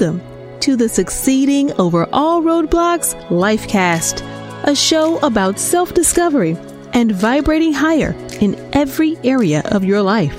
Welcome 0.00 0.60
to 0.60 0.76
the 0.76 0.88
Succeeding 0.88 1.72
Over 1.72 2.08
All 2.12 2.40
Roadblocks 2.40 3.20
Lifecast, 3.30 4.22
a 4.62 4.76
show 4.76 5.18
about 5.26 5.58
self 5.58 5.92
discovery 5.92 6.56
and 6.92 7.10
vibrating 7.10 7.72
higher 7.72 8.14
in 8.40 8.54
every 8.72 9.16
area 9.24 9.62
of 9.72 9.82
your 9.82 10.00
life. 10.00 10.32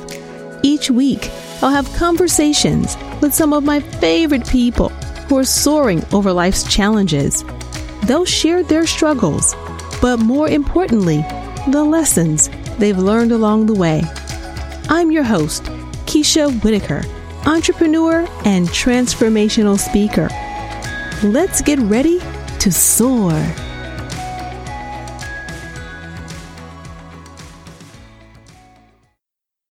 Each 0.64 0.90
week, 0.90 1.30
I'll 1.62 1.72
have 1.72 1.94
conversations 1.96 2.96
with 3.22 3.34
some 3.34 3.52
of 3.52 3.66
my 3.66 3.82
favorite 3.82 4.48
people 4.48 4.90
who 5.28 5.38
are 5.38 5.44
soaring 5.44 6.06
over 6.14 6.32
life's 6.32 6.64
challenges. 6.64 7.44
They'll 8.06 8.24
share 8.24 8.64
their 8.64 8.88
struggles, 8.88 9.58
but 10.02 10.20
more 10.20 10.48
importantly, 10.48 11.18
the 11.68 11.84
lessons 11.84 12.50
they've 12.78 12.98
learned 12.98 13.34
along 13.34 13.66
the 13.66 13.76
way. 13.76 14.04
I'm 14.88 15.12
your 15.12 15.24
host, 15.24 15.64
Keisha 16.06 16.64
Whitaker, 16.64 17.04
entrepreneur 17.46 18.28
and 18.46 18.68
transformational 18.70 19.80
speaker. 19.80 20.30
Let's 21.24 21.62
get 21.62 21.80
ready 21.80 22.20
to 22.60 22.72
soar. 22.72 23.32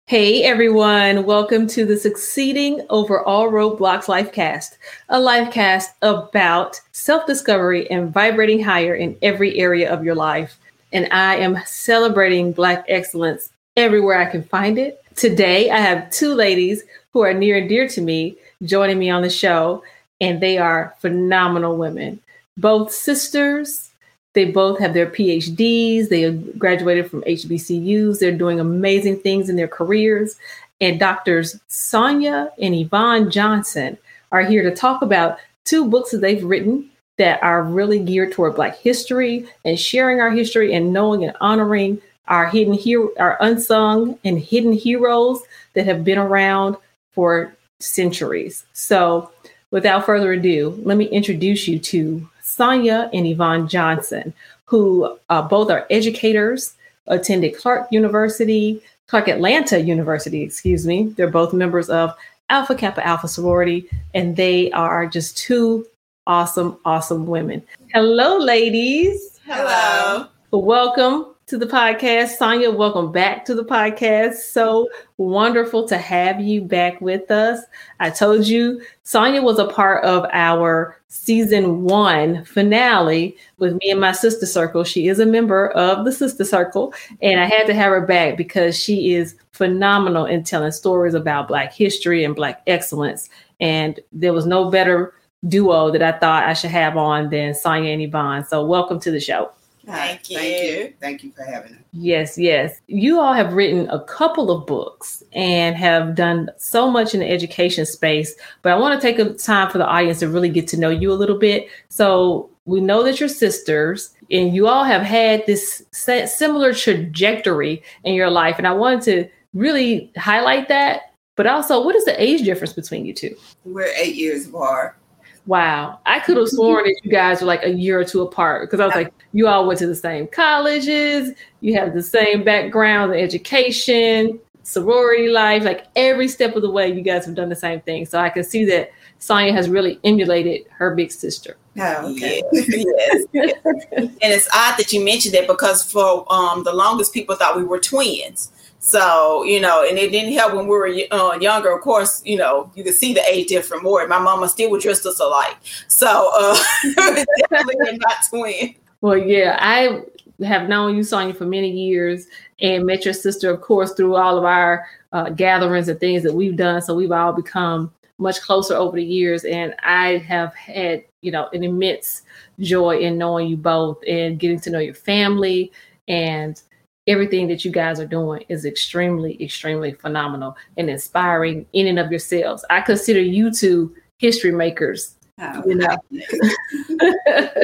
Hey 0.08 0.44
everyone, 0.44 1.26
welcome 1.26 1.66
to 1.68 1.84
the 1.84 1.98
Succeeding 1.98 2.86
Over 2.92 3.22
All 3.22 3.50
Roadblocks 3.50 4.06
Lifecast, 4.06 4.78
a 5.10 5.20
lifecast 5.20 5.88
about 6.04 6.80
self 6.92 7.26
discovery 7.26 7.90
and 7.90 8.14
vibrating 8.14 8.64
higher 8.64 8.94
in 8.94 9.18
every 9.24 9.58
area 9.58 9.92
of 9.92 10.06
your 10.06 10.16
life. 10.16 10.58
And 10.94 11.12
I 11.12 11.38
am 11.38 11.60
celebrating 11.66 12.54
Black 12.54 12.86
excellence 12.88 13.50
everywhere 13.76 14.20
I 14.20 14.30
can 14.30 14.44
find 14.44 14.78
it. 14.78 15.02
Today, 15.16 15.72
I 15.72 15.78
have 15.78 16.12
two 16.12 16.34
ladies 16.34 16.84
who 17.16 17.22
are 17.22 17.34
near 17.34 17.58
and 17.58 17.70
dear 17.70 17.88
to 17.88 18.02
me 18.02 18.36
joining 18.64 19.00
me 19.00 19.10
on 19.10 19.24
the 19.24 19.30
show, 19.30 19.82
and 20.22 20.40
they 20.42 20.60
are 20.60 20.94
phenomenal 21.00 21.78
women, 21.78 22.20
both 22.58 22.92
sisters 22.92 23.90
they 24.36 24.44
both 24.44 24.80
have 24.80 24.94
their 24.94 25.08
PhDs. 25.08 26.10
They 26.10 26.30
graduated 26.58 27.10
from 27.10 27.24
HBCUs. 27.24 28.20
They're 28.20 28.38
doing 28.38 28.60
amazing 28.60 29.22
things 29.22 29.50
in 29.50 29.56
their 29.56 29.68
careers. 29.68 30.36
And 30.82 31.00
doctors 31.00 31.58
Sonia 31.70 32.52
and 32.62 32.76
Yvonne 32.76 33.32
Johnson 33.32 33.98
are 34.34 34.44
here 34.44 34.62
to 34.62 34.76
talk 34.76 35.02
about 35.02 35.40
two 35.64 35.90
books 35.90 36.12
that 36.12 36.20
they've 36.20 36.44
written 36.44 36.90
that 37.18 37.42
are 37.42 37.64
really 37.64 37.98
geared 37.98 38.34
toward 38.34 38.56
Black 38.56 38.78
history 38.78 39.48
and 39.64 39.80
sharing 39.80 40.20
our 40.20 40.32
history 40.32 40.74
and 40.74 40.92
knowing 40.92 41.24
and 41.24 41.36
honoring 41.40 42.02
our 42.28 42.50
hidden 42.50 42.74
hero, 42.74 43.10
our 43.18 43.38
unsung 43.40 44.20
and 44.26 44.38
hidden 44.38 44.74
heroes 44.74 45.44
that 45.76 45.86
have 45.86 46.04
been 46.04 46.18
around 46.18 46.76
for 47.16 47.56
centuries. 47.80 48.66
So, 48.74 49.32
without 49.72 50.06
further 50.06 50.34
ado, 50.34 50.80
let 50.84 50.98
me 50.98 51.06
introduce 51.06 51.68
you 51.68 51.80
to 51.80 52.30
Sonia 52.42 53.10
and 53.14 53.26
Yvonne 53.26 53.68
Johnson, 53.68 54.34
who 54.66 55.18
uh, 55.30 55.42
both 55.42 55.72
are 55.72 55.88
educators, 55.90 56.76
attended 57.08 57.58
Clark 57.58 57.88
University, 57.92 58.82
Clark 59.08 59.28
Atlanta 59.28 59.80
University, 59.80 60.42
excuse 60.42 60.86
me. 60.86 61.14
They're 61.16 61.30
both 61.30 61.54
members 61.54 61.90
of 61.90 62.14
Alpha 62.50 62.76
Kappa 62.76 63.06
Alpha 63.06 63.28
sorority, 63.28 63.90
and 64.14 64.36
they 64.36 64.72
are 64.72 65.08
just 65.08 65.38
two 65.38 65.86
awesome, 66.28 66.78
awesome 66.86 67.26
women. 67.26 67.62
Hello, 67.94 68.38
ladies. 68.38 69.40
Hello. 69.46 70.28
Welcome 70.52 71.35
to 71.48 71.60
the 71.60 71.66
podcast. 71.68 72.38
Sonia, 72.38 72.72
welcome 72.72 73.12
back 73.12 73.46
to 73.46 73.54
the 73.54 73.64
podcast. 73.64 74.34
So 74.34 74.90
wonderful 75.18 75.88
to 75.88 75.96
have 75.96 76.42
you 76.42 76.62
back 76.62 77.00
with 77.02 77.30
us. 77.30 77.64
I 78.00 78.10
told 78.10 78.48
you 78.48 78.82
Sonia 79.04 79.44
was 79.44 79.60
a 79.60 79.68
part 79.68 80.04
of 80.04 80.26
our 80.34 81.00
season 81.08 81.84
one 81.84 82.44
finale 82.46 83.38
with 83.60 83.74
me 83.76 83.92
and 83.92 84.02
my 84.02 84.12
sister 84.12 84.48
circle. 84.48 84.84
She 84.84 85.08
is 85.08 85.20
a 85.20 85.26
member 85.26 85.70
of 85.74 86.04
the 86.04 86.12
sister 86.12 86.44
circle, 86.44 86.96
and 87.22 87.40
I 87.40 87.46
had 87.46 87.68
to 87.68 87.76
have 87.76 87.92
her 87.92 88.02
back 88.02 88.38
because 88.38 88.76
she 88.76 89.14
is 89.14 89.36
phenomenal 89.52 90.26
in 90.26 90.44
telling 90.44 90.72
stories 90.72 91.14
about 91.14 91.48
Black 91.48 91.72
history 91.72 92.24
and 92.24 92.36
Black 92.36 92.64
excellence. 92.66 93.30
And 93.60 94.00
there 94.12 94.34
was 94.34 94.48
no 94.48 94.72
better 94.72 95.14
duo 95.48 95.92
that 95.92 96.02
I 96.02 96.14
thought 96.14 96.46
I 96.46 96.54
should 96.54 96.72
have 96.72 96.98
on 96.98 97.30
than 97.30 97.54
Sonia 97.54 97.94
and 97.94 98.02
Yvonne. 98.02 98.46
So 98.46 98.66
welcome 98.66 99.00
to 99.02 99.12
the 99.12 99.20
show. 99.20 99.52
Thank 99.86 100.30
you. 100.30 100.38
Thank 100.38 100.64
you. 100.64 100.94
Thank 101.00 101.24
you 101.24 101.32
for 101.32 101.44
having 101.44 101.74
us. 101.74 101.80
Yes, 101.94 102.38
yes. 102.38 102.82
You 102.88 103.20
all 103.20 103.34
have 103.34 103.54
written 103.54 103.90
a 103.90 104.04
couple 104.04 104.52
of 104.52 104.66
books 104.66 105.24
and 105.34 105.76
have 105.76 106.16
done 106.16 106.50
so 106.58 106.90
much 106.90 107.14
in 107.14 107.20
the 107.20 107.30
education 107.30 107.86
space, 107.86 108.36
but 108.62 108.72
I 108.72 108.78
want 108.78 109.00
to 109.00 109.08
take 109.08 109.20
a 109.20 109.34
time 109.34 109.70
for 109.70 109.78
the 109.78 109.86
audience 109.86 110.20
to 110.20 110.30
really 110.30 110.50
get 110.50 110.68
to 110.70 110.80
know 110.80 110.90
you 110.90 111.12
a 111.12 111.14
little 111.14 111.38
bit. 111.38 111.68
So 111.90 112.50
we 112.66 112.82
know 112.82 113.04
that 113.04 113.20
you're 113.20 113.30
sisters 113.30 114.16
and 114.32 114.56
you 114.56 114.68
all 114.68 114.84
have 114.84 115.04
had 115.04 115.46
this 115.46 115.84
similar 115.92 116.74
trajectory 116.74 117.84
in 118.04 118.16
your 118.16 118.32
life. 118.32 118.56
And 118.58 118.68
I 118.68 118.74
wanted 118.74 119.04
to 119.04 119.30
really 119.54 120.12
highlight 120.18 120.68
that. 120.70 121.14
But 121.36 121.48
also, 121.48 121.84
what 121.84 121.96
is 121.96 122.06
the 122.06 122.22
age 122.22 122.44
difference 122.44 122.74
between 122.74 123.06
you 123.06 123.14
two? 123.14 123.36
We're 123.66 123.94
eight 123.98 124.16
years 124.16 124.48
apart. 124.48 124.98
Wow. 125.46 126.00
I 126.06 126.20
could 126.20 126.38
have 126.38 126.50
sworn 126.50 126.86
that 126.86 127.00
you 127.04 127.12
guys 127.12 127.42
were 127.42 127.48
like 127.48 127.64
a 127.64 127.70
year 127.70 128.00
or 128.00 128.04
two 128.04 128.22
apart 128.22 128.70
because 128.70 128.80
I 128.80 128.86
was 128.86 128.96
like, 128.96 129.14
you 129.32 129.48
all 129.48 129.68
went 129.68 129.80
to 129.80 129.88
the 129.88 129.96
same 129.96 130.28
colleges, 130.28 131.32
you 131.62 131.76
have 131.76 131.94
the 131.94 132.02
same 132.02 132.44
background 132.44 133.14
in 133.14 133.20
education, 133.20 134.40
sorority 134.64 135.30
life, 135.30 135.64
like 135.64 135.86
every 135.96 136.28
step 136.28 136.56
of 136.56 136.64
the 136.64 136.72
way, 136.72 136.92
you 136.92 137.02
guys 137.02 137.26
have 137.26 137.36
done 137.36 137.50
the 137.50 137.56
same 137.56 137.80
thing. 137.82 138.06
So 138.06 138.20
I 138.20 138.30
can 138.30 138.44
see 138.44 138.66
that 138.66 138.92
Sonia 139.20 139.54
has 139.54 139.70
really 139.70 140.00
emulated 140.04 140.66
her 140.72 140.96
big 140.96 141.12
sister. 141.12 141.58
Oh, 141.78 142.14
okay. 142.14 142.42
yes. 142.52 143.24
yes. 143.32 143.60
and 143.66 144.18
it's 144.22 144.50
odd 144.54 144.78
that 144.78 144.92
you 144.92 145.04
mentioned 145.04 145.36
that 145.36 145.48
because 145.48 145.84
for 145.90 146.32
um, 146.34 146.64
the 146.64 146.74
longest 146.74 147.14
people 147.14 147.36
thought 147.36 147.56
we 147.56 147.64
were 147.64 147.80
twins. 147.80 148.52
So, 148.86 149.44
you 149.46 149.60
know, 149.60 149.84
and 149.84 149.98
it 149.98 150.12
didn't 150.12 150.34
help 150.34 150.54
when 150.54 150.66
we 150.66 150.70
were 150.70 150.92
uh, 151.10 151.40
younger. 151.42 151.76
Of 151.76 151.82
course, 151.82 152.22
you 152.24 152.38
know, 152.38 152.72
you 152.76 152.84
could 152.84 152.94
see 152.94 153.16
the 153.16 153.24
age 153.28 153.48
difference 153.48 153.82
more. 153.82 154.08
My 154.08 154.20
mama 154.20 154.48
still 154.48 154.70
would 154.70 154.82
dress 154.82 155.04
us 155.08 155.20
alike. 155.20 155.58
So, 155.88 156.32
uh, 156.38 156.56
definitely 157.50 157.98
not 157.98 158.18
twin. 158.30 158.76
Well, 159.02 159.18
yeah, 159.18 159.58
I 159.60 160.04
have 160.46 160.70
known 160.70 160.96
you, 160.96 161.02
Sonia, 161.02 161.34
for 161.34 161.48
many 161.48 161.72
years 161.72 162.28
and 162.62 162.86
met 162.86 163.06
your 163.06 163.16
sister, 163.16 163.50
of 163.50 163.62
course, 163.62 163.92
through 163.94 164.18
all 164.18 164.38
of 164.38 164.44
our 164.44 164.86
uh, 165.14 165.32
gatherings 165.32 165.88
and 165.88 166.00
things 166.00 166.22
that 166.22 166.36
we've 166.36 166.56
done. 166.56 166.80
So 166.84 166.94
we've 166.94 167.12
all 167.12 167.34
become 167.34 167.92
much 168.20 168.40
closer 168.42 168.76
over 168.76 168.98
the 168.98 169.04
years. 169.04 169.46
And 169.46 169.74
I 169.82 170.18
have 170.18 170.54
had, 170.54 171.04
you 171.22 171.32
know, 171.32 171.50
an 171.54 171.64
immense 171.64 172.22
joy 172.60 173.00
in 173.00 173.18
knowing 173.18 173.48
you 173.48 173.58
both 173.58 173.98
and 174.08 174.38
getting 174.38 174.60
to 174.60 174.70
know 174.70 174.78
your 174.78 174.94
family 174.94 175.72
and 176.08 176.62
everything 177.08 177.48
that 177.48 177.64
you 177.64 177.72
guys 177.72 178.00
are 178.00 178.08
doing 178.08 178.44
is 178.50 178.66
extremely, 178.66 179.42
extremely 179.44 179.94
phenomenal 179.94 180.58
and 180.78 180.90
inspiring 180.90 181.66
in 181.74 181.88
and 181.88 182.00
of 182.00 182.12
yourselves. 182.12 182.66
I 182.70 182.82
consider 182.82 183.22
you 183.22 183.52
two 183.52 183.96
history 184.18 184.52
makers. 184.52 185.16
Oh, 185.38 185.64
you 185.66 185.76
know, 185.76 185.98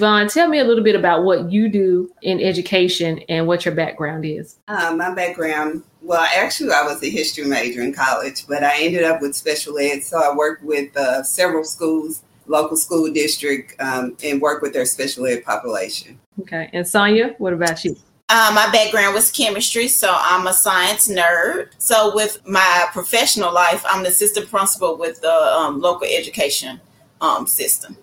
Vaughn, 0.00 0.28
tell 0.28 0.48
me 0.48 0.58
a 0.58 0.64
little 0.64 0.82
bit 0.82 0.94
about 0.94 1.22
what 1.22 1.52
you 1.52 1.68
do 1.68 2.10
in 2.22 2.40
education 2.40 3.18
and 3.28 3.46
what 3.46 3.66
your 3.66 3.74
background 3.74 4.24
is. 4.24 4.56
Uh, 4.68 4.94
my 4.96 5.12
background, 5.12 5.84
well, 6.00 6.26
actually, 6.34 6.72
I 6.72 6.82
was 6.82 7.02
a 7.02 7.10
history 7.10 7.44
major 7.44 7.82
in 7.82 7.92
college, 7.92 8.46
but 8.46 8.64
I 8.64 8.80
ended 8.80 9.04
up 9.04 9.20
with 9.20 9.36
special 9.36 9.78
ed. 9.78 10.02
So 10.02 10.18
I 10.18 10.34
worked 10.34 10.64
with 10.64 10.96
uh, 10.96 11.22
several 11.22 11.62
schools, 11.64 12.22
local 12.46 12.78
school 12.78 13.12
district, 13.12 13.78
um, 13.82 14.16
and 14.24 14.40
worked 14.40 14.62
with 14.62 14.72
their 14.72 14.86
special 14.86 15.26
ed 15.26 15.44
population. 15.44 16.18
Okay. 16.40 16.70
And 16.72 16.88
Sonia, 16.88 17.34
what 17.36 17.52
about 17.52 17.84
you? 17.84 17.96
Uh, 18.32 18.52
my 18.54 18.70
background 18.70 19.12
was 19.12 19.28
chemistry, 19.32 19.88
so 19.88 20.14
I'm 20.16 20.46
a 20.46 20.52
science 20.52 21.08
nerd. 21.08 21.70
So 21.78 22.14
with 22.14 22.40
my 22.46 22.86
professional 22.92 23.52
life, 23.52 23.84
I'm 23.84 24.04
the 24.04 24.10
assistant 24.10 24.48
principal 24.48 24.96
with 24.96 25.20
the 25.20 25.32
um, 25.32 25.80
local 25.80 26.06
education 26.06 26.80
um, 27.20 27.48
system. 27.48 27.96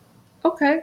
Okay. 0.44 0.82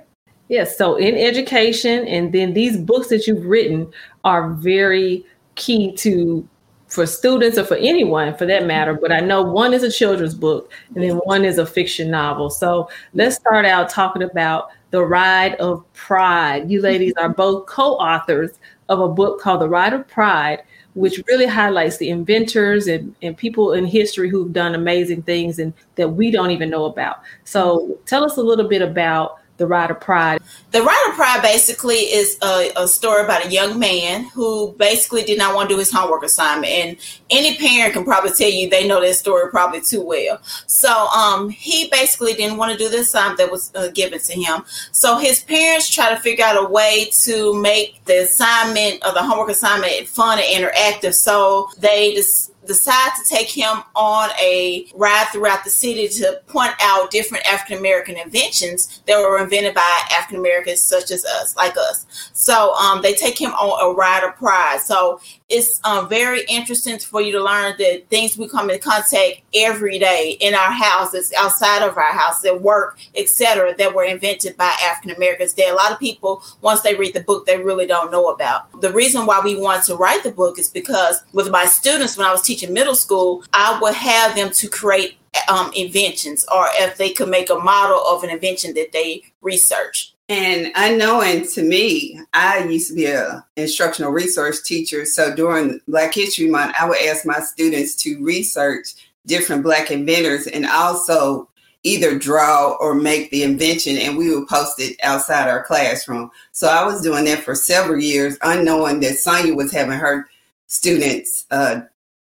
Yes. 0.49 0.79
So 0.79 0.96
in 0.96 1.14
education, 1.14 2.06
and 2.06 2.32
then 2.32 2.55
these 2.55 2.79
books 2.79 3.08
that 3.08 3.26
you've 3.26 3.44
written 3.44 3.93
are 4.25 4.49
very 4.55 5.26
key 5.56 5.93
to 5.96 6.49
for 6.88 7.05
students 7.06 7.58
or 7.58 7.64
for 7.64 7.76
anyone 7.76 8.35
for 8.37 8.46
that 8.46 8.64
matter. 8.64 8.94
But 8.94 9.12
I 9.12 9.20
know 9.20 9.43
one 9.43 9.75
is 9.75 9.82
a 9.82 9.91
children's 9.91 10.35
book, 10.35 10.73
and 10.94 11.05
then 11.05 11.17
one 11.25 11.44
is 11.44 11.58
a 11.58 11.67
fiction 11.67 12.11
novel. 12.11 12.49
So 12.49 12.88
let's 13.12 13.37
start 13.37 13.67
out 13.67 13.91
talking 13.91 14.23
about 14.23 14.70
the 14.91 15.05
Ride 15.05 15.56
of 15.56 15.85
Pride. 15.93 16.70
You 16.70 16.81
ladies 16.81 17.12
are 17.19 17.29
both 17.29 17.67
co-authors 17.67 18.52
of 18.88 19.00
a 19.00 19.08
book 19.08 19.40
called 19.40 19.60
The 19.60 19.69
Ride 19.69 19.92
of 19.92 20.06
Pride, 20.08 20.62
which 20.94 21.20
really 21.26 21.46
highlights 21.46 21.96
the 21.96 22.10
inventors 22.10 22.86
and, 22.86 23.14
and 23.22 23.36
people 23.36 23.72
in 23.72 23.84
history 23.84 24.28
who've 24.28 24.52
done 24.52 24.75
amazing 24.75 25.22
things 25.22 25.58
and 25.58 25.72
that 25.96 26.08
we 26.08 26.31
don't 26.31 26.50
even 26.50 26.70
know 26.70 26.84
about. 26.84 27.22
So 27.44 27.98
tell 28.06 28.25
us 28.25 28.36
a 28.36 28.42
little 28.42 28.69
bit 28.69 28.82
about 28.82 29.38
The 29.56 29.67
Ride 29.67 29.91
of 29.91 30.01
Pride? 30.01 30.43
The 30.73 30.83
Ride 30.83 31.06
of 31.09 31.15
Pride 31.15 31.41
basically 31.43 31.97
is 31.97 32.37
a, 32.43 32.73
a, 32.77 32.89
story 32.89 33.23
about 33.23 33.47
a 33.47 33.51
young 33.51 33.79
man 33.79 34.25
who 34.35 34.73
basically 34.73 35.23
did 35.23 35.39
not 35.39 35.55
want 35.55 35.69
to 35.69 35.75
do 35.75 35.79
his 35.79 35.93
homework 35.93 36.25
assignment. 36.25 36.73
And 36.73 36.97
any 37.31 37.56
parent 37.56 37.95
can 37.95 38.05
probably 38.05 38.33
tell 38.33 38.51
you 38.51 38.69
they 38.69 38.87
know 38.87 39.01
that 39.01 39.15
story 39.15 39.49
probably 39.51 39.81
too 39.81 40.05
well. 40.05 40.41
So 40.67 40.91
um, 41.09 41.51
he 41.51 41.89
basically 41.91 42.35
didn't 42.35 42.56
want 42.56 42.73
to 42.73 42.79
do 42.79 42.89
the 42.89 42.99
assignment 42.99 43.39
that 43.39 43.51
was 43.51 43.71
uh, 43.77 43.89
given 43.89 44.19
to 44.19 44.33
him. 44.33 44.65
So 44.91 45.19
his 45.19 45.41
parents 45.45 45.89
try 45.89 46.11
to 46.11 46.21
figure 46.21 46.45
out 46.45 46.62
a 46.62 46.69
way 46.69 47.11
to 47.23 47.61
make 47.61 48.05
the 48.06 48.25
assignment 48.25 49.05
or 49.06 49.12
the 49.12 49.23
homework 49.23 49.51
assignment 49.51 50.09
fun 50.09 50.41
and 50.41 50.65
interactive. 50.65 51.15
So 51.15 51.71
they 51.79 52.15
just 52.15 52.54
decide 52.66 53.11
to 53.22 53.28
take 53.28 53.49
him 53.49 53.82
on 53.94 54.31
a 54.40 54.87
ride 54.94 55.28
throughout 55.32 55.64
the 55.64 55.70
city 55.70 56.08
to 56.08 56.40
point 56.46 56.72
out 56.81 57.11
different 57.11 57.44
African 57.46 57.78
American 57.78 58.16
inventions 58.16 59.02
that 59.06 59.19
were 59.19 59.43
invented 59.43 59.75
by 59.75 60.00
African 60.11 60.38
Americans 60.38 60.81
such 60.81 61.11
as 61.11 61.25
us, 61.25 61.56
like 61.56 61.76
us. 61.76 62.06
So 62.32 62.75
um, 62.75 63.02
they 63.02 63.14
take 63.14 63.40
him 63.40 63.52
on 63.52 63.93
a 63.93 63.94
ride 63.94 64.25
of 64.25 64.37
pride. 64.37 64.81
So 64.81 65.20
it's 65.49 65.79
um, 65.85 66.08
very 66.08 66.43
interesting 66.49 66.99
for 66.99 67.20
you 67.20 67.31
to 67.32 67.43
learn 67.43 67.75
that 67.79 68.08
things 68.08 68.38
we 68.38 68.49
come 68.49 68.70
in 68.70 68.79
contact 68.81 69.43
every 69.55 69.99
day 69.99 70.38
in 70.41 70.55
our 70.55 70.70
houses, 70.70 71.32
outside 71.38 71.82
of 71.82 71.96
our 71.99 72.12
houses, 72.12 72.46
at 72.46 72.62
work, 72.62 72.99
etc., 73.14 73.75
that 73.76 73.94
were 73.94 74.05
invented 74.05 74.56
by 74.56 74.73
African 74.82 75.11
Americans. 75.11 75.52
That 75.55 75.70
a 75.70 75.75
lot 75.75 75.93
of 75.93 75.99
people, 75.99 76.43
once 76.62 76.81
they 76.81 76.94
read 76.94 77.14
the 77.14 77.20
book, 77.20 77.44
they 77.44 77.58
really 77.58 77.87
don't 77.87 78.11
know 78.11 78.31
about. 78.31 78.81
The 78.81 78.93
reason 78.93 79.26
why 79.26 79.41
we 79.44 79.61
want 79.61 79.85
to 79.85 79.96
write 79.96 80.23
the 80.23 80.32
book 80.32 80.58
is 80.58 80.69
because 80.69 81.23
with 81.32 81.50
my 81.50 81.67
students, 81.67 82.17
when 82.17 82.26
I 82.26 82.32
was 82.32 82.43
teaching 82.43 82.73
middle 82.73 82.94
school, 82.94 83.44
I 83.52 83.79
would 83.81 83.94
have 83.94 84.35
them 84.35 84.50
to 84.50 84.69
create 84.69 85.19
um, 85.49 85.70
inventions, 85.76 86.46
or 86.55 86.69
if 86.75 86.96
they 86.96 87.11
could 87.11 87.29
make 87.29 87.50
a 87.50 87.56
model 87.56 88.00
of 88.06 88.25
an 88.25 88.31
invention 88.31 88.73
that 88.75 88.93
they 88.93 89.23
researched. 89.43 90.13
And 90.29 90.73
unknowing 90.75 91.47
to 91.49 91.62
me, 91.62 92.19
I 92.32 92.65
used 92.65 92.88
to 92.88 92.94
be 92.94 93.06
a 93.06 93.44
instructional 93.56 94.11
resource 94.11 94.62
teacher. 94.62 95.05
So 95.05 95.35
during 95.35 95.81
Black 95.87 96.15
History 96.15 96.49
Month, 96.49 96.75
I 96.81 96.88
would 96.88 96.99
ask 96.99 97.26
my 97.26 97.41
students 97.41 97.94
to 97.97 98.25
research 98.25 98.94
different 99.26 99.62
Black 99.62 99.91
inventors 99.91 100.47
and 100.47 100.65
also 100.67 101.49
either 101.82 102.19
draw 102.19 102.75
or 102.81 102.94
make 102.94 103.31
the 103.31 103.43
invention, 103.43 103.99
and 103.99 104.17
we 104.17 104.35
would 104.35 104.49
post 104.49 104.81
it 104.81 104.97
outside 105.03 105.49
our 105.49 105.62
classroom. 105.65 106.31
So 106.53 106.69
I 106.69 106.85
was 106.85 107.03
doing 107.03 107.27
that 107.27 107.41
for 107.41 107.55
several 107.55 108.00
years, 108.00 108.38
unknowing 108.41 109.00
that 109.00 109.19
Sonia 109.19 109.55
was 109.55 109.70
having 109.70 109.99
her 109.99 110.27
students 110.67 111.44
uh, 111.50 111.82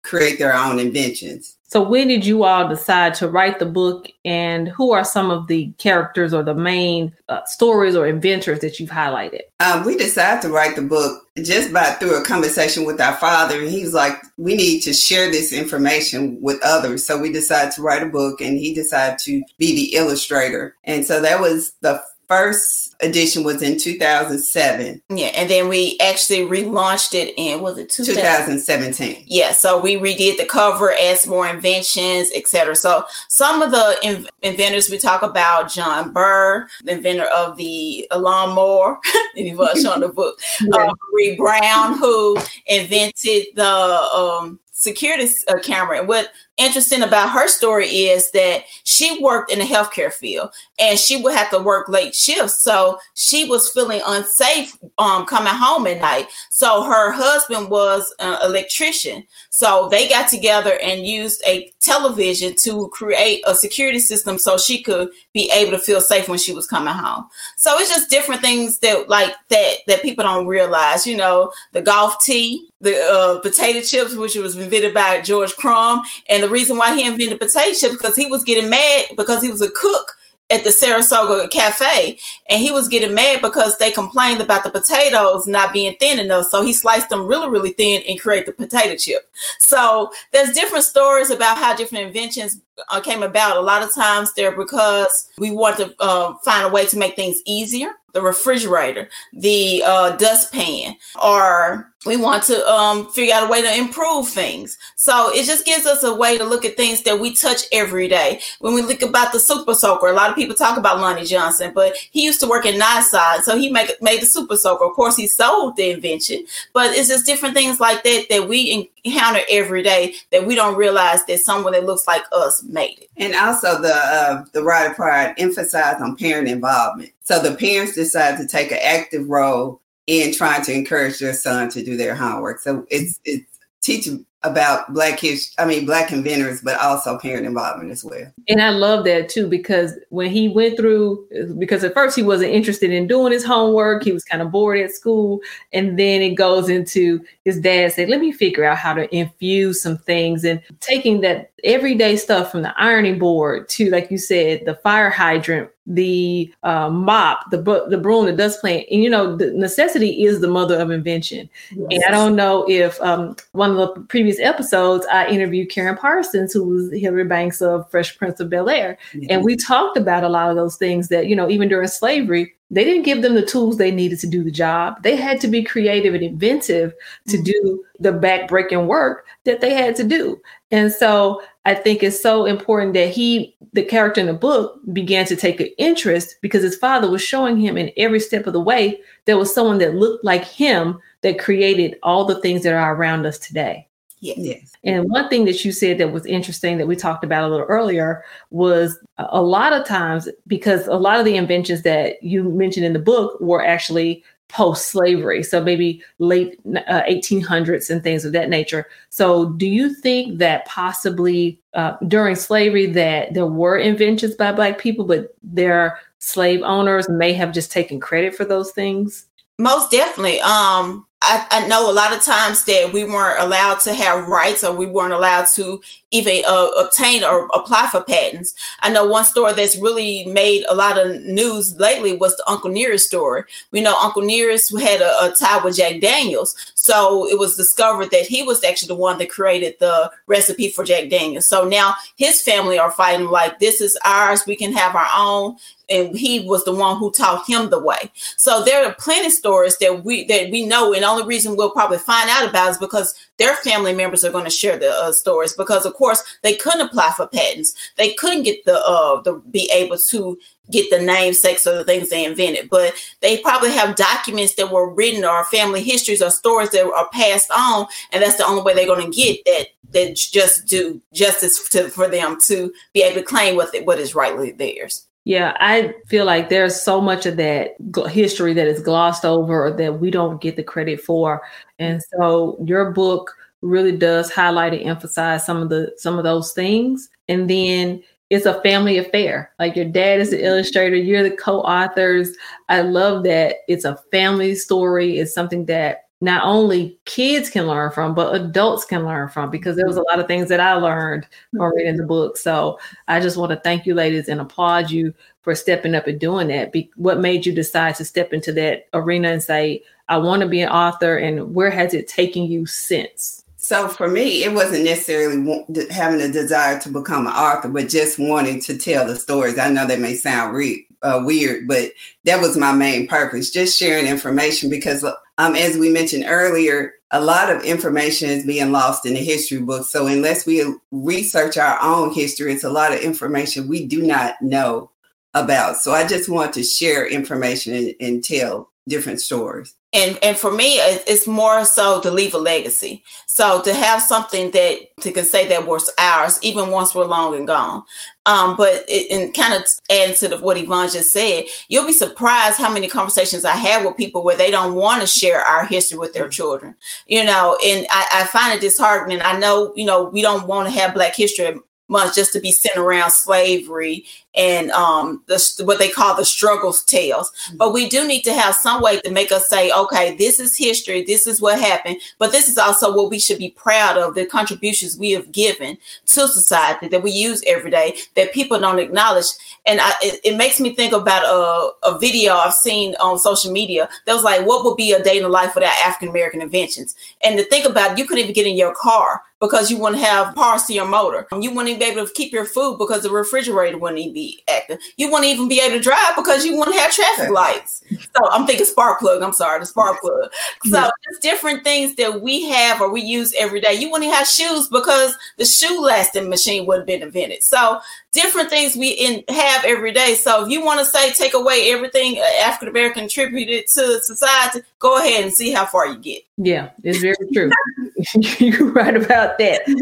create 0.06 0.38
their 0.38 0.54
own 0.54 0.78
inventions. 0.78 1.56
So, 1.68 1.82
when 1.82 2.06
did 2.06 2.24
you 2.24 2.44
all 2.44 2.68
decide 2.68 3.14
to 3.14 3.28
write 3.28 3.58
the 3.58 3.66
book, 3.66 4.08
and 4.24 4.68
who 4.68 4.92
are 4.92 5.04
some 5.04 5.32
of 5.32 5.48
the 5.48 5.72
characters 5.78 6.32
or 6.32 6.44
the 6.44 6.54
main 6.54 7.12
uh, 7.28 7.44
stories 7.44 7.96
or 7.96 8.06
inventors 8.06 8.60
that 8.60 8.78
you've 8.78 8.90
highlighted? 8.90 9.40
Um, 9.58 9.84
we 9.84 9.96
decided 9.96 10.42
to 10.42 10.48
write 10.48 10.76
the 10.76 10.82
book 10.82 11.26
just 11.42 11.72
by 11.72 11.90
through 11.94 12.20
a 12.20 12.24
conversation 12.24 12.84
with 12.84 13.00
our 13.00 13.16
father. 13.16 13.62
He 13.62 13.82
was 13.82 13.94
like, 13.94 14.14
"We 14.36 14.54
need 14.54 14.80
to 14.82 14.92
share 14.92 15.28
this 15.28 15.52
information 15.52 16.40
with 16.40 16.60
others." 16.62 17.04
So 17.04 17.18
we 17.18 17.32
decided 17.32 17.72
to 17.74 17.82
write 17.82 18.04
a 18.04 18.06
book, 18.06 18.40
and 18.40 18.56
he 18.56 18.72
decided 18.72 19.18
to 19.20 19.42
be 19.58 19.74
the 19.74 19.96
illustrator. 19.96 20.76
And 20.84 21.04
so 21.04 21.20
that 21.20 21.40
was 21.40 21.72
the 21.80 22.00
first 22.28 22.85
edition 23.00 23.44
was 23.44 23.62
in 23.62 23.78
2007. 23.78 25.02
Yeah, 25.10 25.26
and 25.28 25.50
then 25.50 25.68
we 25.68 25.96
actually 26.00 26.40
relaunched 26.40 27.14
it 27.14 27.34
in 27.36 27.60
was 27.60 27.78
it 27.78 27.90
2000? 27.90 28.14
2017? 28.14 29.24
Yeah, 29.26 29.52
so 29.52 29.80
we 29.80 29.96
redid 29.96 30.36
the 30.36 30.46
cover, 30.46 30.92
added 30.92 31.26
more 31.26 31.46
inventions, 31.46 32.30
etc. 32.34 32.76
So 32.76 33.04
some 33.28 33.62
of 33.62 33.70
the 33.70 33.96
in- 34.02 34.28
inventors 34.42 34.90
we 34.90 34.98
talk 34.98 35.22
about, 35.22 35.70
John 35.70 36.12
Burr, 36.12 36.68
the 36.84 36.92
inventor 36.92 37.26
of 37.26 37.56
the 37.56 38.06
lawnmower, 38.14 38.98
if 39.34 39.46
you 39.46 39.56
was 39.56 39.84
on 39.84 40.00
the 40.00 40.08
book, 40.08 40.38
yeah. 40.60 40.76
uh, 40.76 40.92
Marie 41.12 41.36
Brown, 41.36 41.98
who 41.98 42.36
invented 42.66 43.46
the 43.54 43.64
um, 43.64 44.58
security 44.76 45.26
uh, 45.48 45.58
camera. 45.62 45.98
And 46.00 46.08
what 46.08 46.30
interesting 46.58 47.02
about 47.02 47.30
her 47.30 47.48
story 47.48 47.86
is 47.86 48.30
that 48.30 48.64
she 48.84 49.22
worked 49.22 49.50
in 49.50 49.58
the 49.58 49.64
healthcare 49.64 50.12
field 50.12 50.50
and 50.78 50.98
she 50.98 51.20
would 51.20 51.34
have 51.34 51.50
to 51.50 51.58
work 51.58 51.88
late 51.88 52.14
shifts. 52.14 52.62
So 52.62 52.98
she 53.14 53.46
was 53.46 53.70
feeling 53.70 54.00
unsafe 54.06 54.76
um, 54.98 55.26
coming 55.26 55.52
home 55.54 55.86
at 55.86 56.00
night. 56.00 56.28
So 56.50 56.82
her 56.82 57.10
husband 57.10 57.70
was 57.70 58.14
an 58.18 58.38
electrician. 58.42 59.24
So 59.50 59.88
they 59.90 60.08
got 60.08 60.28
together 60.28 60.78
and 60.82 61.06
used 61.06 61.42
a 61.46 61.70
television 61.80 62.54
to 62.62 62.88
create 62.88 63.42
a 63.46 63.54
security 63.54 63.98
system 63.98 64.38
so 64.38 64.58
she 64.58 64.82
could 64.82 65.08
be 65.32 65.50
able 65.54 65.72
to 65.72 65.78
feel 65.78 66.00
safe 66.00 66.28
when 66.28 66.38
she 66.38 66.52
was 66.52 66.66
coming 66.66 66.94
home. 66.94 67.26
So 67.56 67.78
it's 67.78 67.90
just 67.90 68.10
different 68.10 68.42
things 68.42 68.78
that 68.80 69.08
like 69.08 69.34
that 69.48 69.76
that 69.86 70.02
people 70.02 70.24
don't 70.24 70.46
realize. 70.46 71.06
You 71.06 71.16
know, 71.16 71.52
the 71.72 71.82
golf 71.82 72.22
tee, 72.22 72.68
the 72.80 72.96
uh, 72.96 73.40
potato 73.40 73.80
chips, 73.80 74.14
which 74.14 74.36
was 74.36 74.56
invented 74.56 74.92
by 74.92 75.20
George 75.20 75.54
Crum, 75.56 76.02
and 76.28 76.42
the 76.42 76.48
reason 76.48 76.76
why 76.76 76.94
he 76.94 77.06
invented 77.06 77.40
potato 77.40 77.74
chips 77.74 77.96
because 77.96 78.16
he 78.16 78.26
was 78.26 78.44
getting 78.44 78.70
mad 78.70 79.06
because 79.16 79.42
he 79.42 79.50
was 79.50 79.62
a 79.62 79.70
cook 79.70 80.12
at 80.48 80.62
the 80.62 80.70
Saratoga 80.70 81.48
Cafe, 81.48 82.18
and 82.48 82.60
he 82.60 82.70
was 82.70 82.88
getting 82.88 83.14
mad 83.14 83.42
because 83.42 83.78
they 83.78 83.90
complained 83.90 84.40
about 84.40 84.62
the 84.62 84.70
potatoes 84.70 85.46
not 85.46 85.72
being 85.72 85.96
thin 85.98 86.20
enough. 86.20 86.46
So 86.50 86.62
he 86.62 86.72
sliced 86.72 87.08
them 87.08 87.26
really, 87.26 87.48
really 87.48 87.72
thin 87.72 88.02
and 88.08 88.20
created 88.20 88.46
the 88.46 88.52
potato 88.52 88.96
chip. 88.96 89.28
So 89.58 90.12
there's 90.32 90.52
different 90.52 90.84
stories 90.84 91.30
about 91.30 91.58
how 91.58 91.74
different 91.74 92.06
inventions 92.06 92.60
uh, 92.88 93.00
came 93.00 93.22
about. 93.22 93.56
A 93.56 93.60
lot 93.60 93.82
of 93.82 93.94
times 93.94 94.32
they're 94.34 94.56
because 94.56 95.28
we 95.38 95.50
want 95.50 95.76
to 95.78 95.94
uh, 96.00 96.34
find 96.44 96.66
a 96.66 96.68
way 96.68 96.86
to 96.86 96.98
make 96.98 97.16
things 97.16 97.40
easier. 97.46 97.90
The 98.12 98.22
refrigerator, 98.22 99.10
the 99.34 99.82
uh, 99.84 100.16
dustpan, 100.16 100.96
or 101.22 101.92
we 102.06 102.16
want 102.16 102.44
to 102.44 102.66
um, 102.66 103.10
figure 103.10 103.34
out 103.34 103.46
a 103.46 103.50
way 103.50 103.60
to 103.60 103.76
improve 103.76 104.28
things. 104.28 104.78
So 104.94 105.30
it 105.34 105.44
just 105.44 105.66
gives 105.66 105.84
us 105.84 106.02
a 106.02 106.14
way 106.14 106.38
to 106.38 106.44
look 106.44 106.64
at 106.64 106.78
things 106.78 107.02
that 107.02 107.20
we 107.20 107.34
touch 107.34 107.64
every 107.72 108.08
day. 108.08 108.40
When 108.60 108.72
we 108.72 108.80
look 108.80 109.02
about 109.02 109.32
the 109.32 109.40
super 109.40 109.74
soaker, 109.74 110.06
a 110.06 110.14
lot 110.14 110.30
of 110.30 110.36
people 110.36 110.54
talk 110.54 110.78
about 110.78 111.00
Lonnie 111.00 111.26
Johnson, 111.26 111.72
but 111.74 111.94
he 111.96 112.24
used 112.24 112.40
to 112.40 112.48
work 112.48 112.64
in 112.64 112.80
NASA, 112.80 113.42
so 113.42 113.58
he 113.58 113.70
make, 113.70 114.00
made 114.00 114.22
the 114.22 114.26
super 114.26 114.56
soaker. 114.56 114.84
Of 114.84 114.92
course, 114.92 115.16
he 115.16 115.26
sold 115.26 115.76
the 115.76 115.90
invention, 115.90 116.46
but 116.72 116.94
it's 116.96 117.08
just 117.08 117.26
different 117.26 117.54
things 117.54 117.80
like 117.80 118.02
that 118.04 118.26
that 118.30 118.48
we 118.48 118.88
encounter 119.04 119.40
every 119.50 119.82
day 119.82 120.14
that 120.32 120.46
we 120.46 120.54
don't 120.54 120.76
realize 120.76 121.24
that 121.26 121.40
someone 121.40 121.72
that 121.72 121.84
looks 121.84 122.06
like 122.06 122.24
us 122.32 122.62
made 122.68 122.98
it. 122.98 123.08
And 123.16 123.34
also 123.34 123.80
the 123.80 123.94
uh, 123.94 124.44
the 124.52 124.62
of 124.62 124.96
Pride 124.96 125.34
emphasized 125.38 126.02
on 126.02 126.16
parent 126.16 126.48
involvement. 126.48 127.12
So 127.22 127.40
the 127.40 127.54
parents 127.54 127.94
decide 127.94 128.36
to 128.38 128.46
take 128.46 128.70
an 128.72 128.80
active 128.82 129.28
role 129.28 129.80
in 130.06 130.32
trying 130.34 130.62
to 130.62 130.72
encourage 130.72 131.18
their 131.18 131.32
son 131.32 131.68
to 131.70 131.84
do 131.84 131.96
their 131.96 132.14
homework. 132.14 132.60
So 132.60 132.86
it's 132.90 133.20
it's 133.24 133.58
teaching 133.80 134.25
about 134.42 134.92
black 134.92 135.18
kids 135.18 135.52
i 135.58 135.64
mean 135.64 135.86
black 135.86 136.12
inventors 136.12 136.60
but 136.62 136.78
also 136.78 137.18
parent 137.18 137.46
involvement 137.46 137.90
as 137.90 138.04
well. 138.04 138.32
And 138.48 138.62
i 138.62 138.70
love 138.70 139.04
that 139.04 139.28
too 139.28 139.48
because 139.48 139.94
when 140.10 140.30
he 140.30 140.48
went 140.48 140.76
through 140.76 141.26
because 141.58 141.82
at 141.82 141.94
first 141.94 142.14
he 142.14 142.22
wasn't 142.22 142.52
interested 142.52 142.90
in 142.90 143.06
doing 143.06 143.32
his 143.32 143.44
homework 143.44 144.04
he 144.04 144.12
was 144.12 144.24
kind 144.24 144.42
of 144.42 144.52
bored 144.52 144.78
at 144.78 144.92
school 144.92 145.40
and 145.72 145.98
then 145.98 146.22
it 146.22 146.34
goes 146.34 146.68
into 146.68 147.24
his 147.44 147.60
dad 147.60 147.92
said 147.92 148.08
let 148.08 148.20
me 148.20 148.30
figure 148.30 148.64
out 148.64 148.76
how 148.76 148.92
to 148.92 149.12
infuse 149.14 149.82
some 149.82 149.98
things 149.98 150.44
and 150.44 150.62
taking 150.80 151.22
that 151.22 151.50
everyday 151.64 152.16
stuff 152.16 152.50
from 152.52 152.62
the 152.62 152.78
ironing 152.80 153.18
board 153.18 153.68
to 153.68 153.90
like 153.90 154.10
you 154.10 154.18
said 154.18 154.62
the 154.66 154.74
fire 154.76 155.10
hydrant 155.10 155.70
the 155.86 156.52
uh, 156.62 156.90
mop, 156.90 157.50
the 157.50 157.58
the 157.88 157.98
broom, 157.98 158.26
the 158.26 158.32
dust 158.32 158.60
plant, 158.60 158.86
and 158.90 159.02
you 159.02 159.10
know 159.10 159.36
the 159.36 159.52
necessity 159.52 160.24
is 160.24 160.40
the 160.40 160.48
mother 160.48 160.78
of 160.78 160.90
invention. 160.90 161.48
Yes. 161.70 161.88
And 161.90 162.04
I 162.04 162.10
don't 162.10 162.36
know 162.36 162.68
if 162.68 163.00
um, 163.00 163.36
one 163.52 163.70
of 163.70 163.76
the 163.76 164.00
previous 164.02 164.38
episodes 164.40 165.06
I 165.12 165.28
interviewed 165.28 165.70
Karyn 165.70 165.98
Parsons, 165.98 166.52
who 166.52 166.64
was 166.64 166.92
Hilary 166.92 167.24
Banks 167.24 167.60
of 167.62 167.88
Fresh 167.90 168.18
Prince 168.18 168.40
of 168.40 168.50
Bel 168.50 168.68
Air, 168.68 168.98
mm-hmm. 169.12 169.26
and 169.30 169.44
we 169.44 169.56
talked 169.56 169.96
about 169.96 170.24
a 170.24 170.28
lot 170.28 170.50
of 170.50 170.56
those 170.56 170.76
things 170.76 171.08
that 171.08 171.26
you 171.26 171.36
know 171.36 171.48
even 171.48 171.68
during 171.68 171.88
slavery 171.88 172.52
they 172.70 172.82
didn't 172.82 173.04
give 173.04 173.22
them 173.22 173.34
the 173.34 173.46
tools 173.46 173.76
they 173.76 173.92
needed 173.92 174.18
to 174.20 174.26
do 174.26 174.42
the 174.42 174.50
job. 174.50 175.00
They 175.02 175.14
had 175.14 175.40
to 175.42 175.48
be 175.48 175.62
creative 175.62 176.14
and 176.14 176.22
inventive 176.22 176.92
to 177.28 177.36
mm-hmm. 177.36 177.44
do 177.44 177.84
the 178.00 178.10
backbreaking 178.10 178.86
work 178.86 179.24
that 179.44 179.60
they 179.60 179.72
had 179.72 179.94
to 179.96 180.04
do. 180.04 180.40
And 180.72 180.92
so 180.92 181.42
I 181.66 181.74
think 181.74 182.02
it's 182.02 182.22
so 182.22 182.46
important 182.46 182.94
that 182.94 183.10
he, 183.10 183.54
the 183.72 183.82
character 183.82 184.20
in 184.20 184.28
the 184.28 184.32
book, 184.32 184.78
began 184.92 185.26
to 185.26 185.34
take 185.34 185.60
an 185.60 185.66
interest 185.78 186.36
because 186.40 186.62
his 186.62 186.76
father 186.76 187.10
was 187.10 187.22
showing 187.22 187.58
him 187.58 187.76
in 187.76 187.90
every 187.96 188.20
step 188.20 188.46
of 188.46 188.52
the 188.52 188.60
way 188.60 189.00
there 189.24 189.36
was 189.36 189.52
someone 189.52 189.78
that 189.78 189.96
looked 189.96 190.24
like 190.24 190.44
him 190.44 191.00
that 191.22 191.40
created 191.40 191.98
all 192.04 192.24
the 192.24 192.40
things 192.40 192.62
that 192.62 192.72
are 192.72 192.94
around 192.94 193.26
us 193.26 193.36
today. 193.36 193.88
Yes. 194.20 194.38
yes. 194.38 194.72
And 194.84 195.10
one 195.10 195.28
thing 195.28 195.44
that 195.46 195.64
you 195.64 195.72
said 195.72 195.98
that 195.98 196.12
was 196.12 196.24
interesting 196.24 196.78
that 196.78 196.86
we 196.86 196.94
talked 196.94 197.24
about 197.24 197.42
a 197.42 197.48
little 197.48 197.66
earlier 197.66 198.24
was 198.50 198.96
a 199.18 199.42
lot 199.42 199.72
of 199.72 199.84
times 199.84 200.28
because 200.46 200.86
a 200.86 200.94
lot 200.94 201.18
of 201.18 201.24
the 201.24 201.36
inventions 201.36 201.82
that 201.82 202.22
you 202.22 202.44
mentioned 202.44 202.86
in 202.86 202.92
the 202.92 203.00
book 203.00 203.40
were 203.40 203.64
actually 203.64 204.24
post 204.48 204.90
slavery, 204.90 205.42
so 205.42 205.62
maybe 205.62 206.02
late 206.18 206.58
uh, 206.86 207.02
1800s 207.02 207.90
and 207.90 208.02
things 208.02 208.24
of 208.24 208.32
that 208.32 208.48
nature. 208.48 208.86
So, 209.10 209.50
do 209.50 209.66
you 209.66 209.92
think 209.92 210.38
that 210.38 210.64
possibly 210.66 211.60
uh, 211.74 211.96
during 212.08 212.36
slavery 212.36 212.86
that 212.86 213.34
there 213.34 213.46
were 213.46 213.78
inventions 213.78 214.34
by 214.34 214.52
Black 214.52 214.78
people, 214.78 215.04
but 215.04 215.34
their 215.42 215.98
slave 216.18 216.62
owners 216.62 217.08
may 217.08 217.32
have 217.32 217.52
just 217.52 217.72
taken 217.72 218.00
credit 218.00 218.34
for 218.34 218.44
those 218.44 218.72
things? 218.72 219.26
Most 219.58 219.90
definitely. 219.90 220.40
Um, 220.40 221.06
I, 221.28 221.46
I, 221.50 221.66
know 221.66 221.90
a 221.90 221.92
lot 221.92 222.14
of 222.14 222.22
times 222.22 222.64
that 222.66 222.92
we 222.92 223.02
weren't 223.02 223.42
allowed 223.42 223.80
to 223.80 223.92
have 223.92 224.28
rights 224.28 224.62
or 224.62 224.74
we 224.74 224.86
weren't 224.86 225.12
allowed 225.12 225.48
to 225.54 225.80
even 226.12 226.44
uh, 226.46 226.68
obtain 226.78 227.24
or 227.24 227.48
apply 227.52 227.88
for 227.90 228.04
patents. 228.04 228.54
I 228.80 228.92
know 228.92 229.04
one 229.04 229.24
story 229.24 229.52
that's 229.52 229.76
really 229.76 230.24
made 230.26 230.64
a 230.68 230.74
lot 230.74 230.98
of 230.98 231.20
news 231.22 231.76
lately 231.78 232.16
was 232.16 232.36
the 232.36 232.48
Uncle 232.48 232.70
Nearest 232.70 233.08
story. 233.08 233.42
We 233.72 233.80
know 233.80 233.98
Uncle 233.98 234.22
Nearest 234.22 234.78
had 234.78 235.00
a, 235.00 235.24
a 235.24 235.34
tie 235.36 235.62
with 235.64 235.76
Jack 235.76 236.00
Daniels. 236.00 236.54
So 236.74 237.28
it 237.28 237.38
was 237.38 237.56
discovered 237.56 238.12
that 238.12 238.26
he 238.26 238.44
was 238.44 238.62
actually 238.62 238.88
the 238.88 238.94
one 238.94 239.18
that 239.18 239.28
created 239.28 239.74
the 239.80 240.12
recipe 240.28 240.70
for 240.70 240.84
Jack 240.84 241.10
Daniels. 241.10 241.48
So 241.48 241.66
now 241.66 241.94
his 242.16 242.40
family 242.40 242.78
are 242.78 242.92
fighting 242.92 243.26
like 243.26 243.58
this 243.58 243.80
is 243.80 243.98
ours. 244.04 244.46
We 244.46 244.54
can 244.54 244.72
have 244.72 244.94
our 244.94 245.08
own 245.16 245.56
and 245.88 246.16
he 246.16 246.40
was 246.40 246.64
the 246.64 246.74
one 246.74 246.98
who 246.98 247.10
taught 247.10 247.48
him 247.48 247.70
the 247.70 247.78
way. 247.78 248.10
So 248.36 248.64
there 248.64 248.84
are 248.84 248.94
plenty 248.94 249.26
of 249.26 249.32
stories 249.32 249.78
that 249.78 250.04
we 250.04 250.24
that 250.26 250.50
we 250.50 250.66
know, 250.66 250.92
and 250.92 251.02
the 251.02 251.15
only 251.16 251.26
reason 251.26 251.56
we'll 251.56 251.70
probably 251.70 251.98
find 251.98 252.28
out 252.30 252.48
about 252.48 252.70
is 252.70 252.78
because 252.78 253.14
their 253.38 253.54
family 253.56 253.94
members 253.94 254.24
are 254.24 254.32
going 254.32 254.44
to 254.44 254.50
share 254.50 254.78
the 254.78 254.90
uh, 254.90 255.12
stories. 255.12 255.52
Because 255.52 255.86
of 255.86 255.94
course 255.94 256.22
they 256.42 256.54
couldn't 256.54 256.86
apply 256.86 257.12
for 257.16 257.26
patents, 257.26 257.74
they 257.96 258.14
couldn't 258.14 258.44
get 258.44 258.64
the 258.64 258.78
uh 258.78 259.20
the 259.22 259.34
be 259.50 259.70
able 259.72 259.98
to 260.10 260.38
get 260.70 260.90
the 260.90 261.00
namesakes 261.00 261.66
of 261.66 261.76
the 261.76 261.84
things 261.84 262.10
they 262.10 262.24
invented, 262.24 262.68
but 262.68 262.94
they 263.20 263.38
probably 263.38 263.70
have 263.70 263.96
documents 263.96 264.54
that 264.56 264.72
were 264.72 264.92
written 264.92 265.24
or 265.24 265.44
family 265.44 265.82
histories 265.82 266.22
or 266.22 266.30
stories 266.30 266.70
that 266.70 266.84
are 266.84 267.08
passed 267.12 267.50
on, 267.50 267.86
and 268.12 268.22
that's 268.22 268.36
the 268.36 268.46
only 268.46 268.62
way 268.62 268.74
they're 268.74 268.86
going 268.86 269.10
to 269.10 269.16
get 269.16 269.44
that 269.44 269.66
that 269.92 270.16
just 270.16 270.66
do 270.66 271.00
justice 271.12 271.68
to, 271.68 271.88
for 271.88 272.08
them 272.08 272.38
to 272.40 272.72
be 272.92 273.02
able 273.02 273.16
to 273.16 273.22
claim 273.22 273.56
what 273.56 273.74
what 273.84 273.98
is 273.98 274.14
rightly 274.14 274.52
theirs. 274.52 275.06
Yeah, 275.26 275.56
I 275.58 275.92
feel 276.06 276.24
like 276.24 276.50
there's 276.50 276.80
so 276.80 277.00
much 277.00 277.26
of 277.26 277.36
that 277.36 277.74
history 278.08 278.54
that 278.54 278.68
is 278.68 278.80
glossed 278.80 279.24
over 279.24 279.74
that 279.76 279.98
we 279.98 280.08
don't 280.08 280.40
get 280.40 280.54
the 280.54 280.62
credit 280.62 281.00
for. 281.00 281.42
And 281.80 282.00
so 282.12 282.56
your 282.64 282.92
book 282.92 283.34
really 283.60 283.96
does 283.96 284.30
highlight 284.32 284.74
and 284.74 284.82
emphasize 284.82 285.44
some 285.44 285.56
of 285.56 285.68
the 285.68 285.92
some 285.96 286.16
of 286.16 286.22
those 286.22 286.52
things. 286.52 287.08
And 287.28 287.50
then 287.50 288.04
it's 288.30 288.46
a 288.46 288.60
family 288.62 288.98
affair. 288.98 289.50
Like 289.58 289.74
your 289.74 289.86
dad 289.86 290.20
is 290.20 290.30
the 290.30 290.36
mm-hmm. 290.36 290.46
illustrator, 290.46 290.94
you're 290.94 291.28
the 291.28 291.36
co-authors. 291.36 292.30
I 292.68 292.82
love 292.82 293.24
that 293.24 293.56
it's 293.66 293.84
a 293.84 293.98
family 294.12 294.54
story. 294.54 295.18
It's 295.18 295.34
something 295.34 295.66
that 295.66 296.05
not 296.20 296.44
only 296.44 296.98
kids 297.04 297.50
can 297.50 297.66
learn 297.66 297.90
from, 297.90 298.14
but 298.14 298.34
adults 298.34 298.84
can 298.84 299.04
learn 299.04 299.28
from 299.28 299.50
because 299.50 299.76
there 299.76 299.86
was 299.86 299.98
a 299.98 300.02
lot 300.02 300.18
of 300.18 300.26
things 300.26 300.48
that 300.48 300.60
I 300.60 300.72
learned 300.74 301.26
from 301.50 301.60
mm-hmm. 301.60 301.76
reading 301.76 301.96
the 301.96 302.04
book. 302.04 302.36
So 302.38 302.78
I 303.06 303.20
just 303.20 303.36
want 303.36 303.50
to 303.50 303.60
thank 303.60 303.84
you, 303.84 303.94
ladies, 303.94 304.28
and 304.28 304.40
applaud 304.40 304.90
you 304.90 305.12
for 305.42 305.54
stepping 305.54 305.94
up 305.94 306.06
and 306.06 306.18
doing 306.18 306.48
that. 306.48 306.72
Be- 306.72 306.90
what 306.96 307.20
made 307.20 307.44
you 307.44 307.52
decide 307.52 307.96
to 307.96 308.04
step 308.04 308.32
into 308.32 308.52
that 308.54 308.88
arena 308.94 309.28
and 309.28 309.42
say, 309.42 309.82
I 310.08 310.16
want 310.18 310.42
to 310.42 310.48
be 310.48 310.62
an 310.62 310.70
author, 310.70 311.16
and 311.16 311.54
where 311.54 311.70
has 311.70 311.92
it 311.92 312.08
taken 312.08 312.44
you 312.44 312.64
since? 312.64 313.44
So 313.56 313.88
for 313.88 314.08
me, 314.08 314.44
it 314.44 314.52
wasn't 314.52 314.84
necessarily 314.84 315.64
having 315.90 316.20
a 316.20 316.30
desire 316.30 316.78
to 316.80 316.88
become 316.88 317.26
an 317.26 317.32
author, 317.32 317.68
but 317.68 317.88
just 317.88 318.16
wanting 318.16 318.60
to 318.62 318.78
tell 318.78 319.04
the 319.04 319.16
stories. 319.16 319.58
I 319.58 319.70
know 319.70 319.86
that 319.86 319.98
may 319.98 320.14
sound 320.14 320.54
re- 320.54 320.85
uh, 321.02 321.22
weird, 321.24 321.66
but 321.68 321.92
that 322.24 322.40
was 322.40 322.56
my 322.56 322.72
main 322.72 323.06
purpose, 323.06 323.50
just 323.50 323.78
sharing 323.78 324.06
information 324.06 324.70
because 324.70 325.04
um, 325.38 325.54
as 325.54 325.76
we 325.76 325.90
mentioned 325.90 326.24
earlier, 326.26 326.94
a 327.10 327.20
lot 327.20 327.50
of 327.50 327.62
information 327.62 328.28
is 328.28 328.44
being 328.44 328.72
lost 328.72 329.06
in 329.06 329.14
the 329.14 329.20
history 329.20 329.60
books. 329.60 329.90
So 329.90 330.06
unless 330.06 330.46
we 330.46 330.64
research 330.90 331.56
our 331.56 331.78
own 331.80 332.12
history, 332.12 332.52
it's 332.52 332.64
a 332.64 332.70
lot 332.70 332.92
of 332.92 333.00
information 333.00 333.68
we 333.68 333.86
do 333.86 334.02
not 334.02 334.40
know 334.42 334.90
about. 335.34 335.76
So 335.76 335.92
I 335.92 336.06
just 336.06 336.28
want 336.28 336.54
to 336.54 336.62
share 336.62 337.06
information 337.06 337.74
and, 337.74 337.94
and 338.00 338.24
tell 338.24 338.70
different 338.88 339.20
stories 339.20 339.74
and 339.96 340.18
and 340.22 340.36
for 340.36 340.52
me 340.52 340.74
it's 340.74 341.26
more 341.26 341.64
so 341.64 342.00
to 342.02 342.10
leave 342.10 342.34
a 342.34 342.38
legacy. 342.38 343.02
So 343.26 343.62
to 343.62 343.74
have 343.74 344.00
something 344.00 344.50
that 344.52 344.80
to 345.00 345.12
can 345.12 345.24
say 345.24 345.48
that 345.48 345.66
was 345.66 345.90
ours 345.98 346.38
even 346.42 346.70
once 346.70 346.94
we're 346.94 347.06
long 347.06 347.34
and 347.34 347.46
gone. 347.46 347.82
Um, 348.26 348.56
but 348.56 348.84
it, 348.88 349.10
and 349.10 349.32
kind 349.32 349.54
of 349.54 349.64
adding 349.90 350.16
to 350.16 350.28
the, 350.28 350.38
what 350.38 350.58
Yvonne 350.58 350.90
just 350.90 351.12
said, 351.12 351.44
you'll 351.68 351.86
be 351.86 351.92
surprised 351.92 352.58
how 352.58 352.72
many 352.72 352.88
conversations 352.88 353.44
I 353.44 353.54
have 353.54 353.84
with 353.84 353.96
people 353.96 354.24
where 354.24 354.36
they 354.36 354.50
don't 354.50 354.74
want 354.74 355.00
to 355.00 355.06
share 355.06 355.40
our 355.42 355.64
history 355.64 355.96
with 355.96 356.12
their 356.12 356.28
children, 356.28 356.74
you 357.06 357.22
know, 357.22 357.56
and 357.64 357.86
I, 357.88 358.06
I 358.12 358.24
find 358.26 358.52
it 358.52 358.60
disheartening. 358.60 359.20
I 359.22 359.38
know, 359.38 359.72
you 359.76 359.84
know, 359.84 360.04
we 360.04 360.22
don't 360.22 360.48
want 360.48 360.68
to 360.68 360.78
have 360.78 360.94
Black 360.94 361.14
History 361.14 361.54
Month 361.88 362.16
just 362.16 362.32
to 362.32 362.40
be 362.40 362.50
sent 362.50 362.76
around 362.76 363.12
slavery 363.12 364.06
and 364.36 364.70
um, 364.72 365.22
the, 365.26 365.62
what 365.64 365.78
they 365.78 365.88
call 365.88 366.14
the 366.14 366.24
struggles 366.24 366.84
tales. 366.84 367.30
Mm-hmm. 367.30 367.56
But 367.56 367.72
we 367.72 367.88
do 367.88 368.06
need 368.06 368.22
to 368.22 368.34
have 368.34 368.54
some 368.54 368.82
way 368.82 369.00
to 369.00 369.10
make 369.10 369.32
us 369.32 369.48
say, 369.48 369.72
okay, 369.72 370.16
this 370.16 370.38
is 370.38 370.56
history, 370.56 371.02
this 371.02 371.26
is 371.26 371.40
what 371.40 371.58
happened, 371.58 371.98
but 372.18 372.32
this 372.32 372.48
is 372.48 372.58
also 372.58 372.94
what 372.94 373.10
we 373.10 373.18
should 373.18 373.38
be 373.38 373.50
proud 373.50 373.96
of 373.96 374.14
the 374.14 374.26
contributions 374.26 374.98
we 374.98 375.12
have 375.12 375.32
given 375.32 375.78
to 376.06 376.28
society 376.28 376.88
that 376.88 377.02
we 377.02 377.10
use 377.10 377.42
every 377.46 377.70
day 377.70 377.96
that 378.14 378.32
people 378.32 378.58
don't 378.58 378.78
acknowledge. 378.78 379.26
And 379.64 379.80
I, 379.80 379.92
it, 380.02 380.20
it, 380.24 380.36
makes 380.36 380.60
me 380.60 380.74
think 380.74 380.92
about 380.92 381.24
a, 381.24 381.88
a 381.88 381.98
video 381.98 382.34
I've 382.34 382.54
seen 382.54 382.94
on 383.00 383.18
social 383.18 383.50
media 383.50 383.88
that 384.04 384.14
was 384.14 384.22
like, 384.22 384.46
what 384.46 384.64
would 384.64 384.76
be 384.76 384.92
a 384.92 385.02
day 385.02 385.16
in 385.16 385.22
the 385.22 385.28
life 385.28 385.54
without 385.54 385.74
African 385.84 386.08
American 386.08 386.42
inventions? 386.42 386.94
And 387.22 387.38
to 387.38 387.44
think 387.44 387.64
about 387.64 387.92
it, 387.92 387.98
you 387.98 388.06
couldn't 388.06 388.24
even 388.24 388.34
get 388.34 388.46
in 388.46 388.56
your 388.56 388.74
car 388.74 389.22
because 389.40 389.70
you 389.70 389.78
wouldn't 389.78 390.02
have 390.02 390.34
parts 390.34 390.66
to 390.66 390.72
your 390.72 390.86
motor. 390.86 391.26
You 391.32 391.50
wouldn't 391.50 391.68
even 391.68 391.78
be 391.78 391.84
able 391.84 392.06
to 392.06 392.12
keep 392.12 392.32
your 392.32 392.46
food 392.46 392.78
because 392.78 393.02
the 393.02 393.10
refrigerator 393.10 393.78
wouldn't 393.78 394.00
even 394.00 394.14
be 394.14 394.25
active. 394.48 394.78
You 394.96 395.10
wouldn't 395.10 395.30
even 395.30 395.48
be 395.48 395.60
able 395.60 395.76
to 395.76 395.82
drive 395.82 396.16
because 396.16 396.44
you 396.44 396.56
wouldn't 396.56 396.76
have 396.76 396.92
traffic 396.92 397.30
lights. 397.30 397.82
So 397.90 398.30
I'm 398.30 398.46
thinking 398.46 398.66
spark 398.66 399.00
plug. 399.00 399.22
I'm 399.22 399.32
sorry, 399.32 399.60
the 399.60 399.66
spark 399.66 400.00
plug. 400.00 400.30
So 400.64 400.90
it's 401.08 401.18
different 401.20 401.64
things 401.64 401.94
that 401.96 402.20
we 402.20 402.48
have 402.50 402.80
or 402.80 402.90
we 402.90 403.02
use 403.02 403.34
every 403.38 403.60
day. 403.60 403.74
You 403.74 403.90
wouldn't 403.90 404.12
have 404.12 404.26
shoes 404.26 404.68
because 404.68 405.16
the 405.38 405.44
shoe 405.44 405.80
lasting 405.80 406.28
machine 406.28 406.66
would 406.66 406.78
have 406.78 406.86
been 406.86 407.02
invented. 407.02 407.42
So 407.42 407.80
different 408.12 408.50
things 408.50 408.76
we 408.76 408.90
in, 408.90 409.24
have 409.28 409.64
every 409.64 409.92
day. 409.92 410.14
So 410.14 410.44
if 410.44 410.50
you 410.50 410.64
want 410.64 410.80
to 410.80 410.86
say 410.86 411.12
take 411.12 411.34
away 411.34 411.70
everything 411.72 412.18
uh, 412.18 412.44
African 412.44 412.68
American 412.68 413.06
contributed 413.06 413.66
to 413.74 414.00
society, 414.02 414.60
go 414.78 414.98
ahead 414.98 415.24
and 415.24 415.32
see 415.32 415.52
how 415.52 415.66
far 415.66 415.86
you 415.86 415.98
get. 415.98 416.22
Yeah, 416.36 416.70
it's 416.82 416.98
very 416.98 417.14
true. 417.32 417.50
You're 418.38 418.72
right 418.72 418.96
about 418.96 419.38
that. 419.38 419.62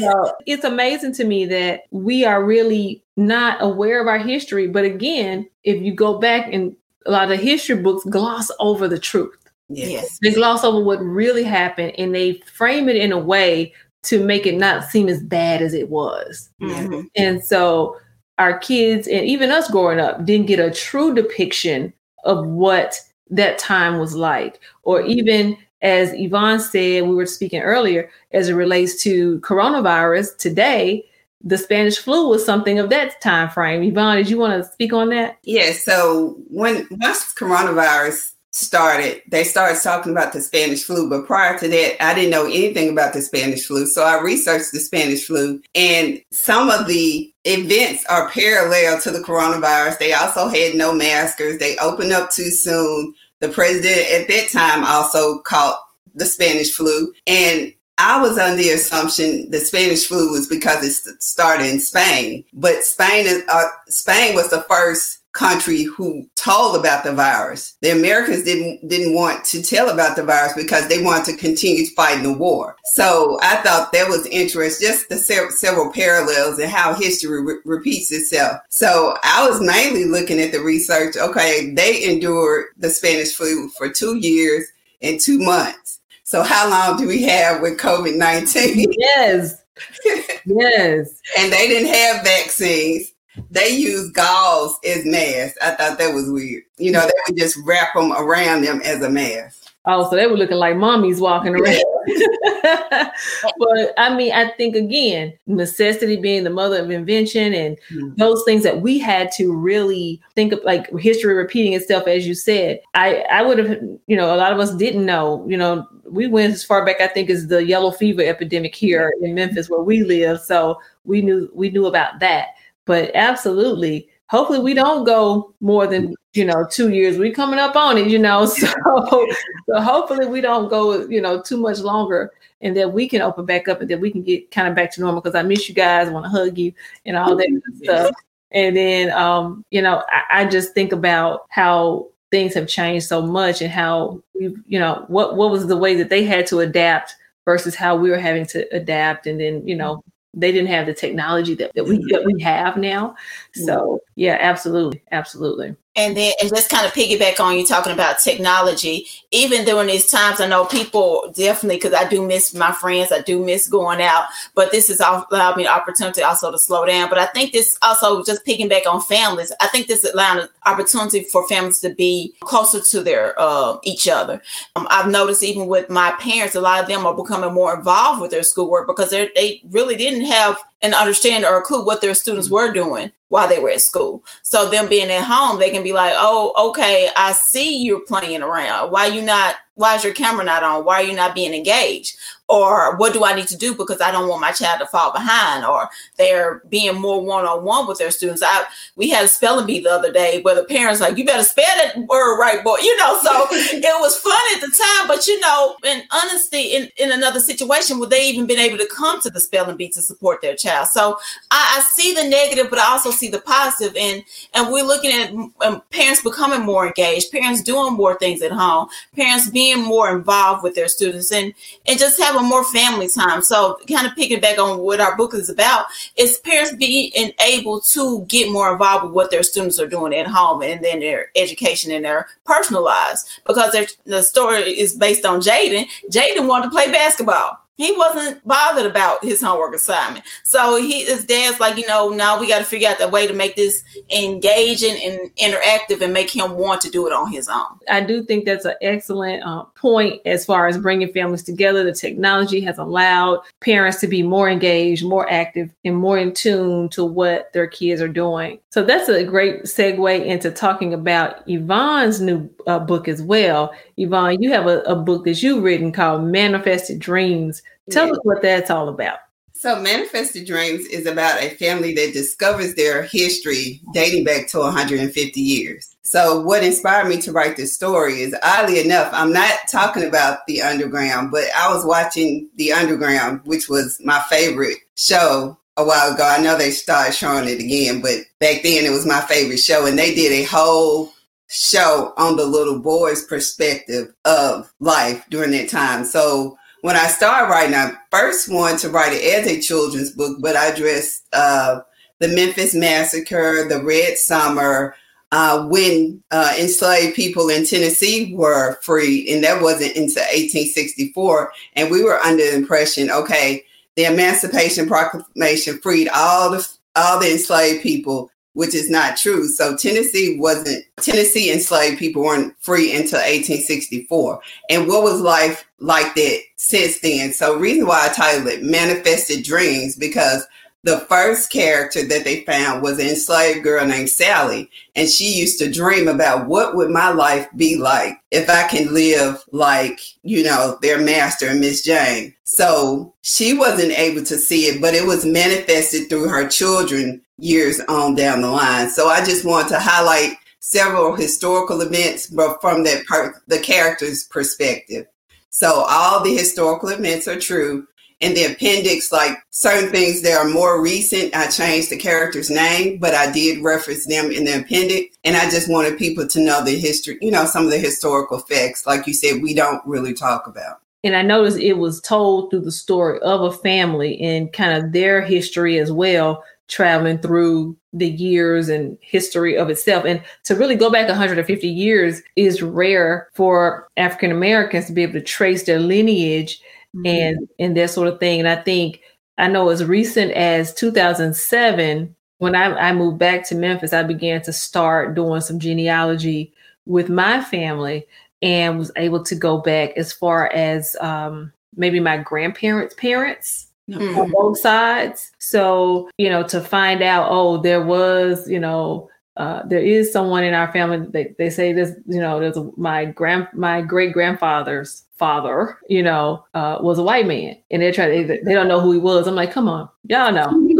So 0.00 0.32
it's 0.44 0.64
amazing 0.64 1.12
to 1.14 1.24
me 1.24 1.46
that 1.46 1.82
we 1.92 2.24
are 2.24 2.44
really 2.44 3.04
not 3.16 3.62
aware 3.62 4.00
of 4.00 4.08
our 4.08 4.18
history. 4.18 4.66
But 4.66 4.84
again, 4.84 5.48
if 5.62 5.80
you 5.80 5.94
go 5.94 6.18
back 6.18 6.52
and 6.52 6.74
a 7.06 7.12
lot 7.12 7.30
of 7.30 7.38
history 7.38 7.76
books 7.76 8.04
gloss 8.04 8.50
over 8.58 8.88
the 8.88 8.98
truth. 8.98 9.38
Yes. 9.68 10.18
They 10.20 10.32
gloss 10.32 10.64
over 10.64 10.82
what 10.82 10.98
really 11.00 11.44
happened 11.44 11.92
and 11.96 12.12
they 12.12 12.34
frame 12.54 12.88
it 12.88 12.96
in 12.96 13.12
a 13.12 13.18
way 13.18 13.72
to 14.04 14.22
make 14.22 14.46
it 14.46 14.56
not 14.56 14.84
seem 14.84 15.08
as 15.08 15.22
bad 15.22 15.62
as 15.62 15.74
it 15.74 15.88
was. 15.88 16.50
Mm-hmm. 16.60 17.02
And 17.16 17.42
so 17.44 17.96
our 18.38 18.58
kids 18.58 19.06
and 19.06 19.24
even 19.24 19.50
us 19.50 19.70
growing 19.70 20.00
up 20.00 20.24
didn't 20.24 20.46
get 20.46 20.58
a 20.58 20.70
true 20.70 21.14
depiction 21.14 21.92
of 22.24 22.46
what 22.46 23.00
that 23.30 23.58
time 23.58 23.98
was 23.98 24.14
like. 24.14 24.60
Or 24.82 25.02
even 25.02 25.56
as 25.84 26.12
Yvonne 26.14 26.58
said, 26.58 27.06
we 27.06 27.14
were 27.14 27.26
speaking 27.26 27.60
earlier, 27.60 28.10
as 28.32 28.48
it 28.48 28.54
relates 28.54 29.00
to 29.02 29.38
coronavirus 29.40 30.36
today, 30.38 31.04
the 31.42 31.58
Spanish 31.58 31.98
flu 31.98 32.26
was 32.26 32.44
something 32.44 32.78
of 32.78 32.88
that 32.88 33.20
time 33.20 33.50
frame. 33.50 33.82
Yvonne, 33.82 34.16
did 34.16 34.30
you 34.30 34.38
want 34.38 34.60
to 34.60 34.72
speak 34.72 34.94
on 34.94 35.10
that? 35.10 35.36
Yeah, 35.42 35.72
so 35.72 36.38
when 36.48 36.88
once 36.90 37.34
coronavirus 37.34 38.32
started, 38.54 39.20
they 39.28 39.44
started 39.44 39.82
talking 39.82 40.12
about 40.12 40.32
the 40.32 40.40
Spanish 40.40 40.84
flu. 40.84 41.10
But 41.10 41.26
prior 41.26 41.58
to 41.58 41.68
that, 41.68 42.02
I 42.02 42.14
didn't 42.14 42.30
know 42.30 42.46
anything 42.46 42.88
about 42.88 43.12
the 43.12 43.20
Spanish 43.20 43.66
flu. 43.66 43.84
So 43.86 44.04
I 44.04 44.22
researched 44.22 44.72
the 44.72 44.78
Spanish 44.80 45.26
flu, 45.26 45.60
and 45.74 46.22
some 46.30 46.70
of 46.70 46.86
the 46.86 47.30
events 47.44 48.06
are 48.08 48.30
parallel 48.30 49.00
to 49.02 49.10
the 49.10 49.18
coronavirus. 49.18 49.98
They 49.98 50.14
also 50.14 50.48
had 50.48 50.76
no 50.76 50.94
maskers. 50.94 51.58
They 51.58 51.76
opened 51.76 52.12
up 52.12 52.30
too 52.30 52.50
soon. 52.50 53.14
The 53.44 53.50
president 53.50 54.10
at 54.10 54.26
that 54.28 54.48
time 54.50 54.84
also 54.84 55.40
caught 55.40 55.78
the 56.14 56.24
Spanish 56.24 56.72
flu. 56.72 57.12
And 57.26 57.74
I 57.98 58.18
was 58.18 58.38
under 58.38 58.56
the 58.56 58.70
assumption 58.70 59.50
the 59.50 59.60
Spanish 59.60 60.06
flu 60.06 60.32
was 60.32 60.48
because 60.48 60.82
it 60.82 61.22
started 61.22 61.66
in 61.66 61.78
Spain, 61.78 62.42
but 62.54 62.84
Spain 62.84 63.42
uh, 63.46 63.66
Spain 63.88 64.34
was 64.34 64.48
the 64.48 64.62
first 64.62 65.18
country 65.34 65.82
who 65.82 66.26
told 66.36 66.76
about 66.76 67.04
the 67.04 67.12
virus. 67.12 67.76
The 67.82 67.90
Americans 67.90 68.44
didn't 68.44 68.88
didn't 68.88 69.14
want 69.14 69.44
to 69.46 69.62
tell 69.62 69.90
about 69.90 70.16
the 70.16 70.22
virus 70.22 70.54
because 70.54 70.88
they 70.88 71.02
wanted 71.02 71.26
to 71.26 71.36
continue 71.36 71.86
fighting 71.88 72.22
the 72.22 72.32
war. 72.32 72.76
So 72.92 73.38
I 73.42 73.56
thought 73.56 73.92
that 73.92 74.08
was 74.08 74.26
interesting, 74.26 74.88
just 74.88 75.08
the 75.08 75.18
se- 75.18 75.50
several 75.50 75.92
parallels 75.92 76.58
and 76.58 76.70
how 76.70 76.94
history 76.94 77.42
re- 77.42 77.60
repeats 77.64 78.10
itself. 78.12 78.60
So 78.70 79.18
I 79.22 79.46
was 79.46 79.60
mainly 79.60 80.04
looking 80.06 80.40
at 80.40 80.52
the 80.52 80.60
research. 80.60 81.16
Okay, 81.16 81.72
they 81.74 82.04
endured 82.04 82.66
the 82.78 82.88
Spanish 82.88 83.34
flu 83.34 83.68
for 83.70 83.90
two 83.90 84.16
years 84.16 84.64
and 85.02 85.20
two 85.20 85.38
months. 85.38 86.00
So 86.22 86.42
how 86.42 86.70
long 86.70 86.96
do 86.96 87.06
we 87.06 87.22
have 87.24 87.60
with 87.60 87.78
COVID 87.78 88.16
nineteen? 88.16 88.92
Yes. 88.98 89.60
yes. 90.46 91.20
and 91.36 91.52
they 91.52 91.66
didn't 91.66 91.92
have 91.92 92.22
vaccines 92.22 93.13
they 93.50 93.68
use 93.68 94.10
gauze 94.10 94.78
as 94.86 95.04
masks. 95.04 95.58
I 95.62 95.72
thought 95.72 95.98
that 95.98 96.14
was 96.14 96.30
weird. 96.30 96.62
You 96.78 96.92
know, 96.92 97.00
they 97.00 97.12
would 97.28 97.38
just 97.38 97.58
wrap 97.64 97.94
them 97.94 98.12
around 98.12 98.62
them 98.62 98.80
as 98.84 99.02
a 99.02 99.10
mask. 99.10 99.64
Oh, 99.86 100.08
so 100.08 100.16
they 100.16 100.26
were 100.26 100.36
looking 100.36 100.56
like 100.56 100.76
mommies 100.76 101.20
walking 101.20 101.54
around. 101.54 101.82
but 103.58 103.92
I 103.98 104.14
mean, 104.16 104.32
I 104.32 104.50
think 104.56 104.76
again, 104.76 105.34
necessity 105.46 106.16
being 106.16 106.44
the 106.44 106.50
mother 106.50 106.82
of 106.82 106.90
invention 106.90 107.52
and 107.52 107.76
mm-hmm. 107.90 108.14
those 108.16 108.42
things 108.44 108.62
that 108.62 108.80
we 108.80 108.98
had 108.98 109.30
to 109.32 109.54
really 109.54 110.22
think 110.34 110.54
of 110.54 110.60
like 110.64 110.90
history 110.98 111.34
repeating 111.34 111.74
itself, 111.74 112.06
as 112.06 112.26
you 112.26 112.34
said. 112.34 112.80
I, 112.94 113.26
I 113.30 113.42
would 113.42 113.58
have, 113.58 113.82
you 114.06 114.16
know, 114.16 114.34
a 114.34 114.38
lot 114.38 114.52
of 114.52 114.58
us 114.58 114.74
didn't 114.74 115.04
know, 115.04 115.44
you 115.46 115.58
know, 115.58 115.86
we 116.06 116.28
went 116.28 116.54
as 116.54 116.64
far 116.64 116.84
back, 116.84 117.02
I 117.02 117.08
think, 117.08 117.28
as 117.28 117.48
the 117.48 117.64
yellow 117.64 117.90
fever 117.90 118.22
epidemic 118.22 118.74
here 118.74 119.12
in 119.20 119.34
Memphis 119.34 119.68
where 119.68 119.82
we 119.82 120.02
live. 120.02 120.40
So 120.40 120.80
we 121.04 121.20
knew 121.20 121.50
we 121.54 121.70
knew 121.70 121.86
about 121.86 122.20
that. 122.20 122.48
But 122.86 123.10
absolutely, 123.14 124.08
hopefully 124.26 124.60
we 124.60 124.74
don't 124.74 125.04
go 125.04 125.54
more 125.60 125.86
than 125.86 126.14
you 126.32 126.44
know 126.44 126.66
two 126.70 126.90
years. 126.90 127.18
We're 127.18 127.32
coming 127.32 127.58
up 127.58 127.76
on 127.76 127.98
it, 127.98 128.08
you 128.08 128.18
know. 128.18 128.46
So, 128.54 129.26
so 129.68 129.80
hopefully 129.80 130.26
we 130.26 130.40
don't 130.40 130.68
go 130.68 131.06
you 131.06 131.20
know 131.20 131.40
too 131.40 131.56
much 131.56 131.78
longer, 131.78 132.32
and 132.60 132.76
that 132.76 132.92
we 132.92 133.08
can 133.08 133.22
open 133.22 133.46
back 133.46 133.68
up 133.68 133.80
and 133.80 133.90
that 133.90 134.00
we 134.00 134.10
can 134.10 134.22
get 134.22 134.50
kind 134.50 134.68
of 134.68 134.74
back 134.74 134.92
to 134.92 135.00
normal. 135.00 135.20
Because 135.20 135.34
I 135.34 135.42
miss 135.42 135.68
you 135.68 135.74
guys, 135.74 136.10
want 136.10 136.24
to 136.26 136.30
hug 136.30 136.58
you, 136.58 136.72
and 137.06 137.16
all 137.16 137.36
that 137.36 137.62
stuff. 137.82 138.14
And 138.50 138.76
then, 138.76 139.10
um, 139.10 139.64
you 139.70 139.82
know, 139.82 140.04
I, 140.08 140.42
I 140.42 140.44
just 140.46 140.74
think 140.74 140.92
about 140.92 141.46
how 141.48 142.08
things 142.30 142.54
have 142.54 142.68
changed 142.68 143.06
so 143.06 143.20
much 143.20 143.60
and 143.62 143.70
how 143.70 144.22
we, 144.34 144.54
you 144.66 144.78
know, 144.78 145.04
what 145.08 145.36
what 145.36 145.50
was 145.50 145.66
the 145.66 145.76
way 145.76 145.94
that 145.96 146.08
they 146.08 146.24
had 146.24 146.46
to 146.48 146.60
adapt 146.60 147.16
versus 147.44 147.74
how 147.74 147.96
we 147.96 148.10
were 148.10 148.18
having 148.18 148.46
to 148.46 148.66
adapt, 148.74 149.26
and 149.26 149.40
then 149.40 149.66
you 149.66 149.76
know 149.76 150.02
they 150.36 150.52
didn't 150.52 150.68
have 150.68 150.86
the 150.86 150.94
technology 150.94 151.54
that, 151.54 151.72
that 151.74 151.84
we 151.84 151.98
mm-hmm. 151.98 152.08
that 152.08 152.24
we 152.24 152.40
have 152.42 152.76
now. 152.76 153.14
So 153.54 153.76
mm-hmm. 153.76 153.96
yeah, 154.16 154.38
absolutely, 154.40 155.02
absolutely. 155.12 155.76
And 155.96 156.16
then, 156.16 156.32
and 156.40 156.50
just 156.50 156.70
kind 156.70 156.84
of 156.84 156.92
piggyback 156.92 157.38
on 157.38 157.56
you 157.56 157.64
talking 157.64 157.92
about 157.92 158.18
technology, 158.18 159.06
even 159.30 159.64
during 159.64 159.86
these 159.86 160.10
times, 160.10 160.40
I 160.40 160.48
know 160.48 160.64
people 160.64 161.32
definitely, 161.34 161.76
because 161.76 161.92
I 161.92 162.08
do 162.08 162.26
miss 162.26 162.52
my 162.52 162.72
friends, 162.72 163.12
I 163.12 163.20
do 163.20 163.44
miss 163.44 163.68
going 163.68 164.02
out, 164.02 164.24
but 164.56 164.72
this 164.72 164.88
has 164.88 165.00
allowed 165.00 165.56
me 165.56 165.66
an 165.66 165.72
opportunity 165.72 166.22
also 166.22 166.50
to 166.50 166.58
slow 166.58 166.84
down. 166.84 167.08
But 167.08 167.18
I 167.18 167.26
think 167.26 167.52
this 167.52 167.78
also 167.80 168.24
just 168.24 168.44
piggyback 168.44 168.86
on 168.86 169.02
families. 169.02 169.52
I 169.60 169.68
think 169.68 169.86
this 169.86 170.04
allowed 170.04 170.38
an 170.38 170.48
opportunity 170.66 171.24
for 171.24 171.46
families 171.46 171.78
to 171.80 171.90
be 171.90 172.34
closer 172.40 172.80
to 172.80 173.00
their 173.00 173.34
uh, 173.38 173.78
each 173.84 174.08
other. 174.08 174.42
Um, 174.74 174.88
I've 174.90 175.10
noticed 175.10 175.44
even 175.44 175.68
with 175.68 175.90
my 175.90 176.10
parents, 176.18 176.56
a 176.56 176.60
lot 176.60 176.82
of 176.82 176.88
them 176.88 177.06
are 177.06 177.14
becoming 177.14 177.54
more 177.54 177.76
involved 177.76 178.20
with 178.20 178.32
their 178.32 178.42
schoolwork 178.42 178.88
because 178.88 179.10
they 179.10 179.62
really 179.70 179.94
didn't 179.94 180.24
have 180.24 180.60
an 180.82 180.92
understanding 180.92 181.48
or 181.48 181.58
a 181.58 181.62
clue 181.62 181.84
what 181.84 182.00
their 182.00 182.14
students 182.14 182.50
were 182.50 182.72
doing 182.72 183.12
while 183.28 183.48
they 183.48 183.58
were 183.58 183.70
at 183.70 183.80
school. 183.80 184.24
So 184.42 184.70
them 184.70 184.88
being 184.88 185.10
at 185.10 185.24
home, 185.24 185.58
they 185.58 185.70
can 185.70 185.82
be 185.82 185.92
like, 185.92 186.14
"Oh, 186.16 186.52
okay, 186.70 187.10
I 187.16 187.32
see 187.32 187.82
you're 187.82 188.04
playing 188.06 188.42
around. 188.42 188.90
Why 188.90 189.06
you 189.06 189.22
not? 189.22 189.56
Why 189.76 189.96
is 189.96 190.04
your 190.04 190.14
camera 190.14 190.44
not 190.44 190.62
on? 190.62 190.84
Why 190.84 191.02
are 191.02 191.04
you 191.04 191.14
not 191.14 191.34
being 191.34 191.54
engaged? 191.54 192.16
or 192.48 192.96
what 192.96 193.14
do 193.14 193.24
I 193.24 193.34
need 193.34 193.48
to 193.48 193.56
do 193.56 193.74
because 193.74 194.02
I 194.02 194.10
don't 194.10 194.28
want 194.28 194.42
my 194.42 194.52
child 194.52 194.80
to 194.80 194.86
fall 194.86 195.12
behind, 195.12 195.64
or 195.64 195.88
they're 196.18 196.62
being 196.68 197.00
more 197.00 197.24
one 197.24 197.46
on 197.46 197.64
one 197.64 197.86
with 197.86 197.98
their 197.98 198.10
students. 198.10 198.42
I 198.44 198.64
we 198.96 199.08
had 199.08 199.24
a 199.24 199.28
spelling 199.28 199.66
bee 199.66 199.80
the 199.80 199.90
other 199.90 200.12
day 200.12 200.42
where 200.42 200.54
the 200.54 200.64
parents 200.64 201.00
like, 201.00 201.16
you 201.16 201.24
better 201.24 201.42
spell 201.42 201.64
that 201.76 201.96
word 201.96 202.38
right, 202.38 202.62
boy. 202.62 202.76
You 202.82 202.96
know, 202.98 203.18
so 203.22 203.46
it 203.50 204.00
was 204.00 204.18
fun 204.18 204.40
at 204.54 204.60
the 204.60 204.68
time, 204.68 205.08
but 205.08 205.26
you 205.26 205.40
know, 205.40 205.76
in 205.84 206.02
honesty, 206.12 206.76
in, 206.76 206.90
in 206.98 207.12
another 207.12 207.40
situation, 207.40 207.98
would 207.98 208.10
they 208.10 208.28
even 208.28 208.46
been 208.46 208.58
able 208.58 208.78
to 208.78 208.88
come 208.94 209.22
to 209.22 209.30
the 209.30 209.40
spelling 209.40 209.76
bee 209.76 209.88
to 209.90 210.02
support 210.02 210.42
their 210.42 210.54
child? 210.54 210.88
So 210.88 211.18
I, 211.50 211.78
I 211.78 211.80
see 211.80 212.12
the 212.12 212.24
negative, 212.28 212.68
but 212.68 212.78
I 212.78 212.90
also 212.90 213.10
see 213.10 213.30
the 213.30 213.40
positive, 213.40 213.96
and 213.96 214.22
and 214.52 214.70
we're 214.70 214.84
looking 214.84 215.12
at 215.12 215.32
um, 215.66 215.82
parents 215.90 216.22
becoming 216.22 216.60
more 216.60 216.86
engaged, 216.86 217.32
parents 217.32 217.62
doing 217.62 217.94
more 217.94 218.18
things 218.18 218.42
at 218.42 218.52
home, 218.52 218.88
parents 219.16 219.48
being 219.48 219.63
more 219.72 220.14
involved 220.14 220.62
with 220.62 220.74
their 220.74 220.88
students, 220.88 221.32
and 221.32 221.54
and 221.86 221.98
just 221.98 222.20
having 222.20 222.44
more 222.44 222.64
family 222.64 223.08
time. 223.08 223.42
So, 223.42 223.78
kind 223.88 224.06
of 224.06 224.14
picking 224.14 224.40
back 224.40 224.58
on 224.58 224.78
what 224.80 225.00
our 225.00 225.16
book 225.16 225.34
is 225.34 225.48
about, 225.48 225.86
is 226.16 226.38
parents 226.38 226.74
being 226.74 227.32
able 227.40 227.80
to 227.92 228.24
get 228.26 228.50
more 228.50 228.72
involved 228.72 229.04
with 229.06 229.14
what 229.14 229.30
their 229.30 229.42
students 229.42 229.80
are 229.80 229.88
doing 229.88 230.14
at 230.14 230.26
home 230.26 230.62
and 230.62 230.84
then 230.84 231.00
their 231.00 231.30
education 231.36 231.90
and 231.92 232.04
their 232.04 232.28
personal 232.44 232.84
lives. 232.84 233.24
Because 233.46 233.74
the 234.04 234.22
story 234.22 234.78
is 234.78 234.94
based 234.94 235.24
on 235.24 235.40
Jaden. 235.40 235.86
Jaden 236.10 236.46
wanted 236.46 236.64
to 236.64 236.70
play 236.70 236.90
basketball 236.90 237.63
he 237.76 237.92
wasn't 237.96 238.46
bothered 238.46 238.86
about 238.86 239.24
his 239.24 239.42
homework 239.42 239.74
assignment. 239.74 240.24
So 240.44 240.76
he 240.80 241.04
his 241.04 241.24
dad's 241.24 241.58
like, 241.58 241.76
you 241.76 241.86
know, 241.86 242.08
now 242.10 242.38
we 242.38 242.48
got 242.48 242.58
to 242.58 242.64
figure 242.64 242.88
out 242.88 242.98
the 242.98 243.08
way 243.08 243.26
to 243.26 243.32
make 243.32 243.56
this 243.56 243.82
engaging 244.14 244.96
and 245.02 245.34
interactive 245.36 246.00
and 246.00 246.12
make 246.12 246.30
him 246.30 246.56
want 246.56 246.80
to 246.82 246.90
do 246.90 247.06
it 247.06 247.12
on 247.12 247.32
his 247.32 247.48
own. 247.48 247.78
I 247.88 248.00
do 248.00 248.22
think 248.22 248.44
that's 248.44 248.64
an 248.64 248.74
excellent 248.80 249.42
uh, 249.44 249.64
point 249.74 250.20
as 250.24 250.44
far 250.44 250.68
as 250.68 250.78
bringing 250.78 251.12
families 251.12 251.42
together. 251.42 251.82
The 251.82 251.92
technology 251.92 252.60
has 252.60 252.78
allowed 252.78 253.40
parents 253.60 254.00
to 254.00 254.06
be 254.06 254.22
more 254.22 254.48
engaged, 254.48 255.04
more 255.04 255.30
active, 255.30 255.74
and 255.84 255.96
more 255.96 256.18
in 256.18 256.32
tune 256.32 256.88
to 256.90 257.04
what 257.04 257.52
their 257.52 257.66
kids 257.66 258.00
are 258.00 258.08
doing. 258.08 258.60
So 258.70 258.84
that's 258.84 259.08
a 259.08 259.24
great 259.24 259.64
segue 259.64 260.24
into 260.24 260.50
talking 260.50 260.94
about 260.94 261.48
Yvonne's 261.48 262.20
new 262.20 262.48
uh, 262.66 262.78
book 262.78 263.08
as 263.08 263.22
well. 263.22 263.72
Yvonne, 263.96 264.42
you 264.42 264.50
have 264.50 264.66
a, 264.66 264.80
a 264.80 264.96
book 264.96 265.24
that 265.24 265.42
you've 265.42 265.62
written 265.62 265.92
called 265.92 266.24
Manifested 266.24 266.98
Dreams 266.98 267.62
Tell 267.90 268.06
yeah. 268.06 268.12
us 268.12 268.18
what 268.22 268.42
that's 268.42 268.70
all 268.70 268.88
about. 268.88 269.18
So, 269.56 269.80
Manifested 269.80 270.46
Dreams 270.46 270.84
is 270.86 271.06
about 271.06 271.42
a 271.42 271.50
family 271.50 271.94
that 271.94 272.12
discovers 272.12 272.74
their 272.74 273.04
history 273.04 273.80
dating 273.94 274.24
back 274.24 274.48
to 274.48 274.58
150 274.58 275.40
years. 275.40 275.96
So, 276.02 276.40
what 276.40 276.64
inspired 276.64 277.08
me 277.08 277.20
to 277.22 277.32
write 277.32 277.56
this 277.56 277.72
story 277.72 278.20
is 278.20 278.36
oddly 278.42 278.80
enough, 278.80 279.08
I'm 279.12 279.32
not 279.32 279.60
talking 279.70 280.04
about 280.04 280.46
The 280.46 280.60
Underground, 280.60 281.30
but 281.30 281.44
I 281.56 281.72
was 281.72 281.86
watching 281.86 282.50
The 282.56 282.72
Underground, 282.72 283.42
which 283.44 283.68
was 283.68 283.98
my 284.04 284.20
favorite 284.28 284.78
show 284.96 285.56
a 285.76 285.84
while 285.84 286.12
ago. 286.12 286.24
I 286.26 286.42
know 286.42 286.58
they 286.58 286.72
started 286.72 287.14
showing 287.14 287.48
it 287.48 287.60
again, 287.60 288.00
but 288.00 288.18
back 288.40 288.62
then 288.62 288.84
it 288.84 288.90
was 288.90 289.06
my 289.06 289.20
favorite 289.20 289.58
show. 289.58 289.86
And 289.86 289.98
they 289.98 290.14
did 290.14 290.32
a 290.32 290.44
whole 290.44 291.12
show 291.48 292.12
on 292.16 292.36
the 292.36 292.44
little 292.44 292.80
boy's 292.80 293.24
perspective 293.24 294.12
of 294.24 294.72
life 294.80 295.24
during 295.30 295.52
that 295.52 295.68
time. 295.68 296.04
So, 296.04 296.58
when 296.84 296.96
I 296.96 297.06
started 297.06 297.50
writing, 297.50 297.74
I 297.74 297.94
first 298.10 298.52
wanted 298.52 298.78
to 298.80 298.90
write 298.90 299.14
it 299.14 299.24
as 299.24 299.46
a 299.46 299.58
children's 299.58 300.10
book, 300.10 300.36
but 300.42 300.54
I 300.54 300.66
addressed 300.66 301.26
uh, 301.32 301.80
the 302.20 302.28
Memphis 302.28 302.74
Massacre, 302.74 303.66
the 303.66 303.82
Red 303.82 304.18
Summer, 304.18 304.94
uh, 305.32 305.66
when 305.68 306.22
uh, 306.30 306.52
enslaved 306.60 307.16
people 307.16 307.48
in 307.48 307.64
Tennessee 307.64 308.34
were 308.34 308.78
freed, 308.82 309.30
and 309.30 309.42
that 309.44 309.62
wasn't 309.62 309.96
until 309.96 310.24
1864. 310.24 311.52
And 311.72 311.90
we 311.90 312.04
were 312.04 312.18
under 312.18 312.44
the 312.44 312.54
impression, 312.54 313.10
okay, 313.10 313.64
the 313.96 314.04
Emancipation 314.04 314.86
Proclamation 314.86 315.80
freed 315.80 316.10
all 316.14 316.50
the 316.50 316.68
all 316.96 317.18
the 317.18 317.32
enslaved 317.32 317.82
people, 317.82 318.30
which 318.54 318.74
is 318.74 318.90
not 318.90 319.16
true. 319.16 319.46
So 319.48 319.76
Tennessee 319.76 320.38
wasn't 320.38 320.84
Tennessee 321.00 321.52
enslaved 321.52 321.98
people 321.98 322.22
weren't 322.22 322.54
free 322.60 322.90
until 322.92 323.18
1864. 323.18 324.40
And 324.70 324.88
what 324.88 325.02
was 325.02 325.20
life 325.20 325.64
like 325.80 326.14
that 326.14 326.40
since 326.56 327.00
then? 327.00 327.32
So 327.32 327.58
reason 327.58 327.86
why 327.86 328.08
I 328.08 328.12
titled 328.12 328.48
it 328.48 328.62
Manifested 328.62 329.44
Dreams 329.44 329.96
because 329.96 330.46
the 330.84 330.98
first 331.08 331.50
character 331.50 332.06
that 332.06 332.24
they 332.24 332.42
found 332.42 332.82
was 332.82 332.98
an 332.98 333.08
enslaved 333.08 333.64
girl 333.64 333.86
named 333.86 334.10
Sally. 334.10 334.70
And 334.94 335.08
she 335.08 335.32
used 335.32 335.58
to 335.58 335.70
dream 335.70 336.08
about 336.08 336.46
what 336.46 336.76
would 336.76 336.90
my 336.90 337.10
life 337.10 337.48
be 337.56 337.76
like 337.76 338.18
if 338.30 338.50
I 338.50 338.68
can 338.68 338.92
live 338.92 339.42
like, 339.50 339.98
you 340.22 340.44
know, 340.44 340.78
their 340.82 341.00
master, 341.00 341.48
and 341.48 341.60
Miss 341.60 341.82
Jane. 341.82 342.34
So 342.44 343.14
she 343.22 343.54
wasn't 343.54 343.98
able 343.98 344.24
to 344.24 344.36
see 344.36 344.66
it, 344.66 344.82
but 344.82 344.94
it 344.94 345.06
was 345.06 345.24
manifested 345.24 346.10
through 346.10 346.28
her 346.28 346.46
children 346.46 347.22
years 347.38 347.80
on 347.88 348.14
down 348.14 348.42
the 348.42 348.50
line. 348.50 348.90
So 348.90 349.08
I 349.08 349.24
just 349.24 349.44
want 349.44 349.68
to 349.70 349.80
highlight 349.80 350.36
several 350.60 351.16
historical 351.16 351.80
events, 351.80 352.26
but 352.26 352.60
from 352.60 352.84
that 352.84 353.06
per- 353.06 353.42
the 353.48 353.58
character's 353.58 354.24
perspective. 354.24 355.06
So 355.48 355.84
all 355.88 356.22
the 356.22 356.36
historical 356.36 356.90
events 356.90 357.26
are 357.26 357.38
true. 357.38 357.86
In 358.20 358.34
the 358.34 358.44
appendix, 358.44 359.12
like 359.12 359.36
certain 359.50 359.90
things 359.90 360.22
that 360.22 360.38
are 360.38 360.48
more 360.48 360.80
recent, 360.80 361.34
I 361.34 361.48
changed 361.48 361.90
the 361.90 361.98
character's 361.98 362.50
name, 362.50 362.98
but 362.98 363.14
I 363.14 363.30
did 363.30 363.62
reference 363.62 364.06
them 364.06 364.30
in 364.30 364.44
the 364.44 364.60
appendix. 364.60 365.16
And 365.24 365.36
I 365.36 365.50
just 365.50 365.70
wanted 365.70 365.98
people 365.98 366.26
to 366.28 366.40
know 366.40 366.64
the 366.64 366.78
history, 366.78 367.18
you 367.20 367.30
know, 367.30 367.44
some 367.44 367.64
of 367.64 367.70
the 367.70 367.78
historical 367.78 368.38
facts, 368.38 368.86
like 368.86 369.06
you 369.06 369.12
said, 369.12 369.42
we 369.42 369.54
don't 369.54 369.84
really 369.86 370.14
talk 370.14 370.46
about. 370.46 370.80
And 371.04 371.14
I 371.14 371.22
noticed 371.22 371.58
it 371.58 371.74
was 371.74 372.00
told 372.00 372.50
through 372.50 372.62
the 372.62 372.72
story 372.72 373.20
of 373.20 373.42
a 373.42 373.52
family 373.52 374.18
and 374.22 374.50
kind 374.52 374.82
of 374.82 374.92
their 374.92 375.20
history 375.20 375.78
as 375.78 375.92
well, 375.92 376.42
traveling 376.68 377.18
through 377.18 377.76
the 377.92 378.08
years 378.08 378.70
and 378.70 378.96
history 379.02 379.56
of 379.56 379.68
itself. 379.68 380.06
And 380.06 380.22
to 380.44 380.54
really 380.54 380.76
go 380.76 380.90
back 380.90 381.06
150 381.06 381.68
years 381.68 382.22
is 382.36 382.62
rare 382.62 383.28
for 383.34 383.86
African 383.98 384.30
Americans 384.30 384.86
to 384.86 384.92
be 384.92 385.02
able 385.02 385.12
to 385.12 385.20
trace 385.20 385.64
their 385.64 385.78
lineage 385.78 386.60
mm-hmm. 386.94 387.06
and 387.06 387.48
and 387.58 387.76
that 387.76 387.90
sort 387.90 388.08
of 388.08 388.20
thing. 388.20 388.40
And 388.40 388.48
I 388.48 388.56
think 388.56 389.00
I 389.38 389.48
know 389.48 389.68
as 389.68 389.84
recent 389.84 390.32
as 390.32 390.72
2007, 390.74 392.14
when 392.38 392.54
I, 392.54 392.64
I 392.74 392.92
moved 392.92 393.18
back 393.18 393.46
to 393.48 393.54
Memphis, 393.54 393.92
I 393.92 394.02
began 394.02 394.42
to 394.42 394.52
start 394.52 395.14
doing 395.14 395.40
some 395.40 395.58
genealogy 395.58 396.52
with 396.86 397.08
my 397.08 397.42
family 397.42 398.06
and 398.42 398.78
was 398.78 398.92
able 398.96 399.24
to 399.24 399.34
go 399.34 399.58
back 399.58 399.96
as 399.96 400.12
far 400.12 400.52
as 400.52 400.96
um, 401.00 401.52
maybe 401.76 401.98
my 402.00 402.18
grandparents' 402.18 402.94
parents 402.94 403.68
mm-hmm. 403.88 404.18
on 404.18 404.30
both 404.30 404.58
sides. 404.58 405.32
So, 405.38 406.10
you 406.18 406.28
know, 406.28 406.42
to 406.44 406.60
find 406.60 407.02
out, 407.02 407.28
oh, 407.30 407.62
there 407.62 407.82
was, 407.82 408.48
you 408.48 408.60
know, 408.60 409.08
uh, 409.36 409.62
there 409.66 409.80
is 409.80 410.12
someone 410.12 410.44
in 410.44 410.54
our 410.54 410.70
family. 410.72 411.06
They, 411.10 411.34
they 411.38 411.50
say 411.50 411.72
this, 411.72 411.92
you 412.06 412.20
know, 412.20 412.38
there's 412.38 412.56
a, 412.56 412.70
my 412.76 413.06
grand, 413.06 413.48
my 413.52 413.80
great 413.80 414.12
grandfather's 414.12 415.03
father, 415.16 415.78
you 415.88 416.02
know, 416.02 416.44
uh, 416.54 416.78
was 416.80 416.98
a 416.98 417.02
white 417.02 417.26
man, 417.26 417.56
and 417.70 417.82
they're 417.82 417.92
trying. 417.92 418.26
They, 418.26 418.40
they 418.40 418.54
don't 418.54 418.68
know 418.68 418.80
who 418.80 418.92
he 418.92 418.98
was. 418.98 419.26
I'm 419.26 419.34
like, 419.34 419.52
come 419.52 419.68
on, 419.68 419.88
y'all 420.04 420.32
know. 420.32 420.76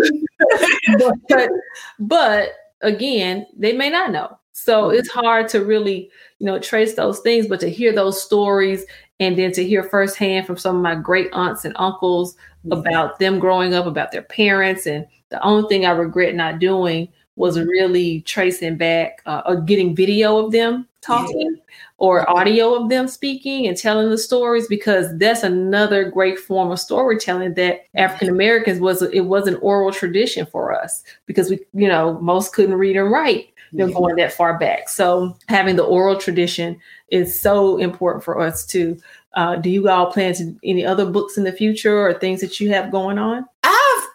but, 1.29 1.51
but 1.99 2.49
again, 2.83 3.47
they 3.57 3.73
may 3.73 3.91
not 3.91 4.11
know. 4.11 4.39
So 4.53 4.91
it's 4.91 5.11
hard 5.11 5.49
to 5.49 5.65
really, 5.65 6.11
you 6.39 6.47
know, 6.47 6.59
trace 6.59 6.95
those 6.95 7.21
things, 7.21 7.47
but 7.47 7.61
to 7.61 7.69
hear 7.69 7.93
those 7.93 8.23
stories 8.23 8.85
and 9.21 9.37
then 9.37 9.53
to 9.53 9.65
hear 9.65 9.83
firsthand 9.83 10.47
from 10.47 10.57
some 10.57 10.77
of 10.77 10.83
my 10.83 10.95
great 10.95 11.29
aunts 11.33 11.65
and 11.65 11.75
uncles 11.77 12.37
about 12.71 13.19
them 13.19 13.39
growing 13.39 13.75
up, 13.75 13.87
about 13.87 14.13
their 14.13 14.23
parents. 14.23 14.87
And 14.87 15.07
the 15.31 15.43
only 15.43 15.69
thing 15.69 15.85
I 15.85 15.91
regret 15.91 16.35
not 16.35 16.61
doing 16.61 17.09
was 17.37 17.59
really 17.59 18.21
tracing 18.23 18.77
back 18.77 19.23
uh, 19.27 19.43
or 19.47 19.61
getting 19.61 19.95
video 19.95 20.45
of 20.45 20.53
them 20.53 20.87
talking 21.01 21.55
yeah. 21.55 21.63
or 21.99 22.29
audio 22.31 22.75
of 22.75 22.89
them 22.89 23.07
speaking 23.07 23.67
and 23.67 23.77
telling 23.77 24.09
the 24.09 24.17
stories 24.17 24.67
because 24.69 25.07
that's 25.19 25.43
another 25.43 26.11
great 26.11 26.39
form 26.39 26.71
of 26.71 26.81
storytelling 26.81 27.55
that 27.55 27.85
African 27.95 28.29
Americans 28.31 28.81
was 28.81 29.03
it 29.03 29.27
was 29.27 29.47
an 29.47 29.57
oral 29.57 29.93
tradition 29.93 30.47
for 30.47 30.73
us 30.73 31.03
because 31.27 31.51
we 31.51 31.61
you 31.75 31.89
know 31.89 32.19
most 32.21 32.55
couldn't 32.55 32.77
read 32.77 32.97
and 32.97 33.11
write 33.11 33.49
you 33.73 33.79
know, 33.79 33.93
going 33.93 34.17
that 34.17 34.33
far 34.33 34.59
back 34.59 34.89
so 34.89 35.37
having 35.49 35.77
the 35.77 35.83
oral 35.83 36.17
tradition 36.17 36.81
is 37.09 37.39
so 37.39 37.77
important 37.77 38.25
for 38.25 38.41
us 38.41 38.65
to 38.65 38.97
uh, 39.35 39.57
do 39.57 39.69
you 39.69 39.89
all 39.89 40.13
plan 40.13 40.33
to 40.35 40.57
any 40.65 40.87
other 40.87 41.05
books 41.05 41.37
in 41.37 41.45
the 41.45 41.53
future 41.53 42.07
or 42.07 42.15
things 42.15 42.41
that 42.41 42.61
you 42.61 42.71
have 42.71 42.91
going 42.91 43.19
on? 43.19 43.45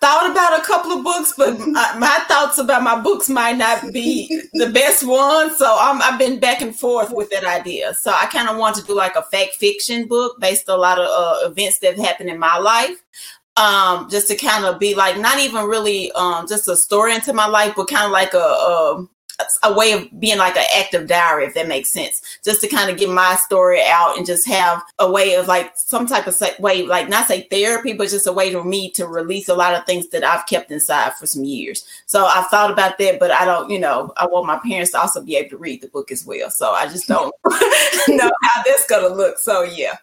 Thought 0.09 0.31
about 0.31 0.59
a 0.59 0.63
couple 0.63 0.91
of 0.93 1.03
books, 1.03 1.35
but 1.37 1.59
my 1.67 2.25
thoughts 2.27 2.57
about 2.57 2.81
my 2.81 2.99
books 2.99 3.29
might 3.29 3.57
not 3.57 3.93
be 3.93 4.41
the 4.53 4.71
best 4.71 5.03
ones. 5.03 5.55
So 5.57 5.65
i 5.67 5.95
have 6.01 6.17
been 6.17 6.39
back 6.39 6.61
and 6.63 6.75
forth 6.75 7.11
with 7.11 7.29
that 7.29 7.43
idea. 7.43 7.93
So 7.93 8.09
I 8.09 8.25
kind 8.25 8.49
of 8.49 8.57
want 8.57 8.75
to 8.77 8.83
do 8.83 8.95
like 8.95 9.15
a 9.15 9.21
fact 9.21 9.57
fiction 9.57 10.07
book 10.07 10.39
based 10.39 10.67
on 10.67 10.79
a 10.79 10.81
lot 10.81 10.97
of 10.97 11.05
uh, 11.05 11.51
events 11.51 11.77
that 11.79 11.95
have 11.95 12.03
happened 12.03 12.31
in 12.31 12.39
my 12.39 12.57
life. 12.57 12.97
Um, 13.55 14.09
just 14.09 14.27
to 14.29 14.35
kind 14.35 14.65
of 14.65 14.79
be 14.79 14.95
like 14.95 15.19
not 15.19 15.37
even 15.37 15.65
really 15.65 16.11
um, 16.13 16.47
just 16.47 16.67
a 16.67 16.75
story 16.75 17.13
into 17.13 17.31
my 17.31 17.45
life, 17.45 17.73
but 17.75 17.87
kind 17.87 18.05
of 18.05 18.11
like 18.11 18.33
a, 18.33 18.37
a 18.39 19.05
a 19.63 19.73
way 19.73 19.93
of 19.93 20.19
being 20.19 20.37
like 20.37 20.55
an 20.57 20.65
active 20.75 21.07
diary, 21.07 21.45
if 21.45 21.53
that 21.53 21.67
makes 21.67 21.91
sense, 21.91 22.21
just 22.43 22.61
to 22.61 22.67
kind 22.67 22.89
of 22.89 22.97
get 22.97 23.09
my 23.09 23.35
story 23.35 23.81
out 23.85 24.17
and 24.17 24.25
just 24.25 24.47
have 24.47 24.81
a 24.99 25.09
way 25.09 25.35
of 25.35 25.47
like 25.47 25.71
some 25.75 26.05
type 26.05 26.27
of 26.27 26.41
way, 26.59 26.83
like 26.83 27.09
not 27.09 27.27
say 27.27 27.47
therapy, 27.49 27.93
but 27.93 28.09
just 28.09 28.27
a 28.27 28.33
way 28.33 28.51
for 28.51 28.63
me 28.63 28.91
to 28.91 29.07
release 29.07 29.49
a 29.49 29.55
lot 29.55 29.73
of 29.73 29.85
things 29.85 30.09
that 30.09 30.23
I've 30.23 30.45
kept 30.45 30.71
inside 30.71 31.13
for 31.15 31.25
some 31.25 31.43
years. 31.43 31.85
So 32.05 32.25
I've 32.25 32.47
thought 32.47 32.71
about 32.71 32.97
that, 32.97 33.19
but 33.19 33.31
I 33.31 33.45
don't, 33.45 33.69
you 33.69 33.79
know, 33.79 34.13
I 34.17 34.27
want 34.27 34.47
my 34.47 34.59
parents 34.59 34.91
to 34.91 34.99
also 34.99 35.21
be 35.21 35.35
able 35.37 35.49
to 35.51 35.57
read 35.57 35.81
the 35.81 35.87
book 35.87 36.11
as 36.11 36.25
well. 36.25 36.49
So 36.49 36.71
I 36.71 36.87
just 36.87 37.07
don't 37.07 37.33
know 38.07 38.31
how 38.41 38.63
that's 38.63 38.85
going 38.87 39.09
to 39.09 39.15
look. 39.15 39.37
So 39.39 39.63
yeah. 39.63 39.95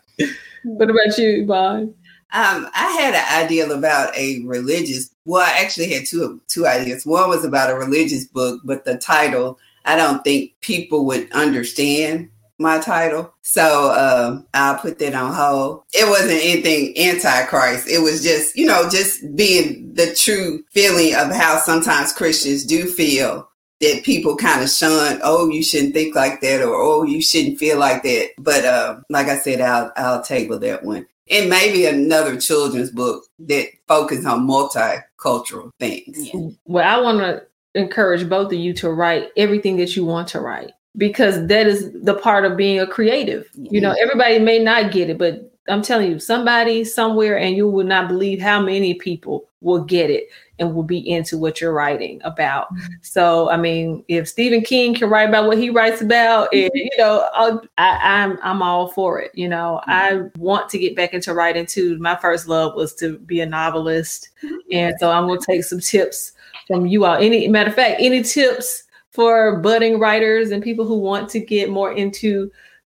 What 0.64 0.90
about 0.90 1.16
you, 1.18 1.44
Bob? 1.46 1.94
Um, 2.32 2.68
I 2.74 2.90
had 3.00 3.14
an 3.14 3.44
idea 3.44 3.68
about 3.70 4.16
a 4.16 4.42
religious. 4.44 5.10
Well, 5.24 5.42
I 5.42 5.62
actually 5.62 5.92
had 5.92 6.06
two 6.06 6.40
two 6.48 6.66
ideas. 6.66 7.06
One 7.06 7.28
was 7.28 7.44
about 7.44 7.70
a 7.70 7.76
religious 7.76 8.26
book, 8.26 8.60
but 8.64 8.84
the 8.84 8.98
title 8.98 9.58
I 9.86 9.96
don't 9.96 10.22
think 10.24 10.52
people 10.60 11.06
would 11.06 11.30
understand 11.32 12.28
my 12.58 12.78
title. 12.78 13.32
So 13.42 13.90
uh, 13.90 14.40
I'll 14.54 14.78
put 14.78 14.98
that 14.98 15.14
on 15.14 15.32
hold. 15.32 15.84
It 15.92 16.08
wasn't 16.08 16.42
anything 16.42 16.96
anti-Christ. 16.96 17.88
It 17.88 18.00
was 18.00 18.22
just, 18.22 18.56
you 18.56 18.66
know, 18.66 18.88
just 18.88 19.36
being 19.36 19.92
the 19.94 20.14
true 20.14 20.64
feeling 20.72 21.14
of 21.14 21.30
how 21.32 21.58
sometimes 21.58 22.12
Christians 22.12 22.64
do 22.64 22.86
feel 22.86 23.48
that 23.80 24.04
people 24.04 24.36
kind 24.36 24.62
of 24.62 24.70
shun, 24.70 25.20
oh, 25.22 25.50
you 25.50 25.62
shouldn't 25.62 25.92
think 25.92 26.16
like 26.16 26.40
that, 26.40 26.62
or 26.62 26.74
oh, 26.74 27.04
you 27.04 27.20
shouldn't 27.20 27.58
feel 27.58 27.78
like 27.78 28.02
that. 28.02 28.30
But 28.38 28.64
uh, 28.64 29.00
like 29.10 29.26
I 29.26 29.36
said, 29.36 29.60
I'll 29.60 29.92
I'll 29.96 30.22
table 30.22 30.58
that 30.60 30.82
one 30.82 31.06
and 31.30 31.50
maybe 31.50 31.86
another 31.86 32.38
children's 32.38 32.90
book 32.90 33.24
that 33.40 33.68
focus 33.88 34.24
on 34.24 34.46
multicultural 34.46 35.70
things. 35.80 36.32
Yeah. 36.32 36.48
Well, 36.64 36.86
I 36.86 37.00
want 37.02 37.18
to 37.18 37.46
encourage 37.74 38.28
both 38.28 38.52
of 38.52 38.58
you 38.58 38.72
to 38.74 38.90
write 38.90 39.28
everything 39.36 39.76
that 39.76 39.96
you 39.96 40.04
want 40.04 40.28
to 40.28 40.40
write 40.40 40.72
because 40.96 41.46
that 41.48 41.66
is 41.66 41.92
the 42.02 42.14
part 42.14 42.44
of 42.44 42.56
being 42.56 42.80
a 42.80 42.86
creative. 42.86 43.48
Yeah. 43.54 43.68
You 43.70 43.80
know, 43.80 43.94
everybody 44.00 44.38
may 44.38 44.58
not 44.58 44.92
get 44.92 45.10
it, 45.10 45.18
but 45.18 45.52
I'm 45.68 45.82
telling 45.82 46.10
you, 46.10 46.18
somebody 46.18 46.84
somewhere, 46.84 47.38
and 47.38 47.56
you 47.56 47.68
will 47.68 47.84
not 47.84 48.08
believe 48.08 48.40
how 48.40 48.60
many 48.60 48.94
people 48.94 49.48
will 49.60 49.82
get 49.82 50.10
it 50.10 50.28
and 50.58 50.74
will 50.74 50.82
be 50.82 50.98
into 51.08 51.36
what 51.36 51.60
you're 51.60 51.72
writing 51.72 52.20
about. 52.24 52.72
Mm-hmm. 52.72 52.92
So, 53.02 53.50
I 53.50 53.56
mean, 53.56 54.04
if 54.08 54.28
Stephen 54.28 54.62
King 54.62 54.94
can 54.94 55.10
write 55.10 55.28
about 55.28 55.46
what 55.46 55.58
he 55.58 55.70
writes 55.70 56.00
about, 56.00 56.48
and 56.52 56.70
you 56.74 56.90
know, 56.96 57.28
I'll, 57.34 57.62
I, 57.78 57.98
I'm 58.02 58.38
I'm 58.42 58.62
all 58.62 58.88
for 58.88 59.20
it. 59.20 59.32
You 59.34 59.48
know, 59.48 59.80
mm-hmm. 59.88 59.90
I 59.90 60.38
want 60.38 60.68
to 60.70 60.78
get 60.78 60.96
back 60.96 61.14
into 61.14 61.34
writing 61.34 61.66
too. 61.66 61.98
My 61.98 62.16
first 62.16 62.48
love 62.48 62.74
was 62.74 62.94
to 62.96 63.18
be 63.18 63.40
a 63.40 63.46
novelist, 63.46 64.30
mm-hmm. 64.42 64.56
and 64.72 64.94
so 64.98 65.10
I'm 65.10 65.26
gonna 65.26 65.40
take 65.40 65.64
some 65.64 65.80
tips 65.80 66.32
from 66.66 66.86
you 66.86 67.04
all. 67.04 67.16
Any 67.16 67.48
matter 67.48 67.70
of 67.70 67.76
fact, 67.76 67.96
any 68.00 68.22
tips 68.22 68.84
for 69.10 69.60
budding 69.60 69.98
writers 69.98 70.50
and 70.50 70.62
people 70.62 70.84
who 70.84 70.98
want 70.98 71.28
to 71.30 71.40
get 71.40 71.70
more 71.70 71.92
into 71.92 72.50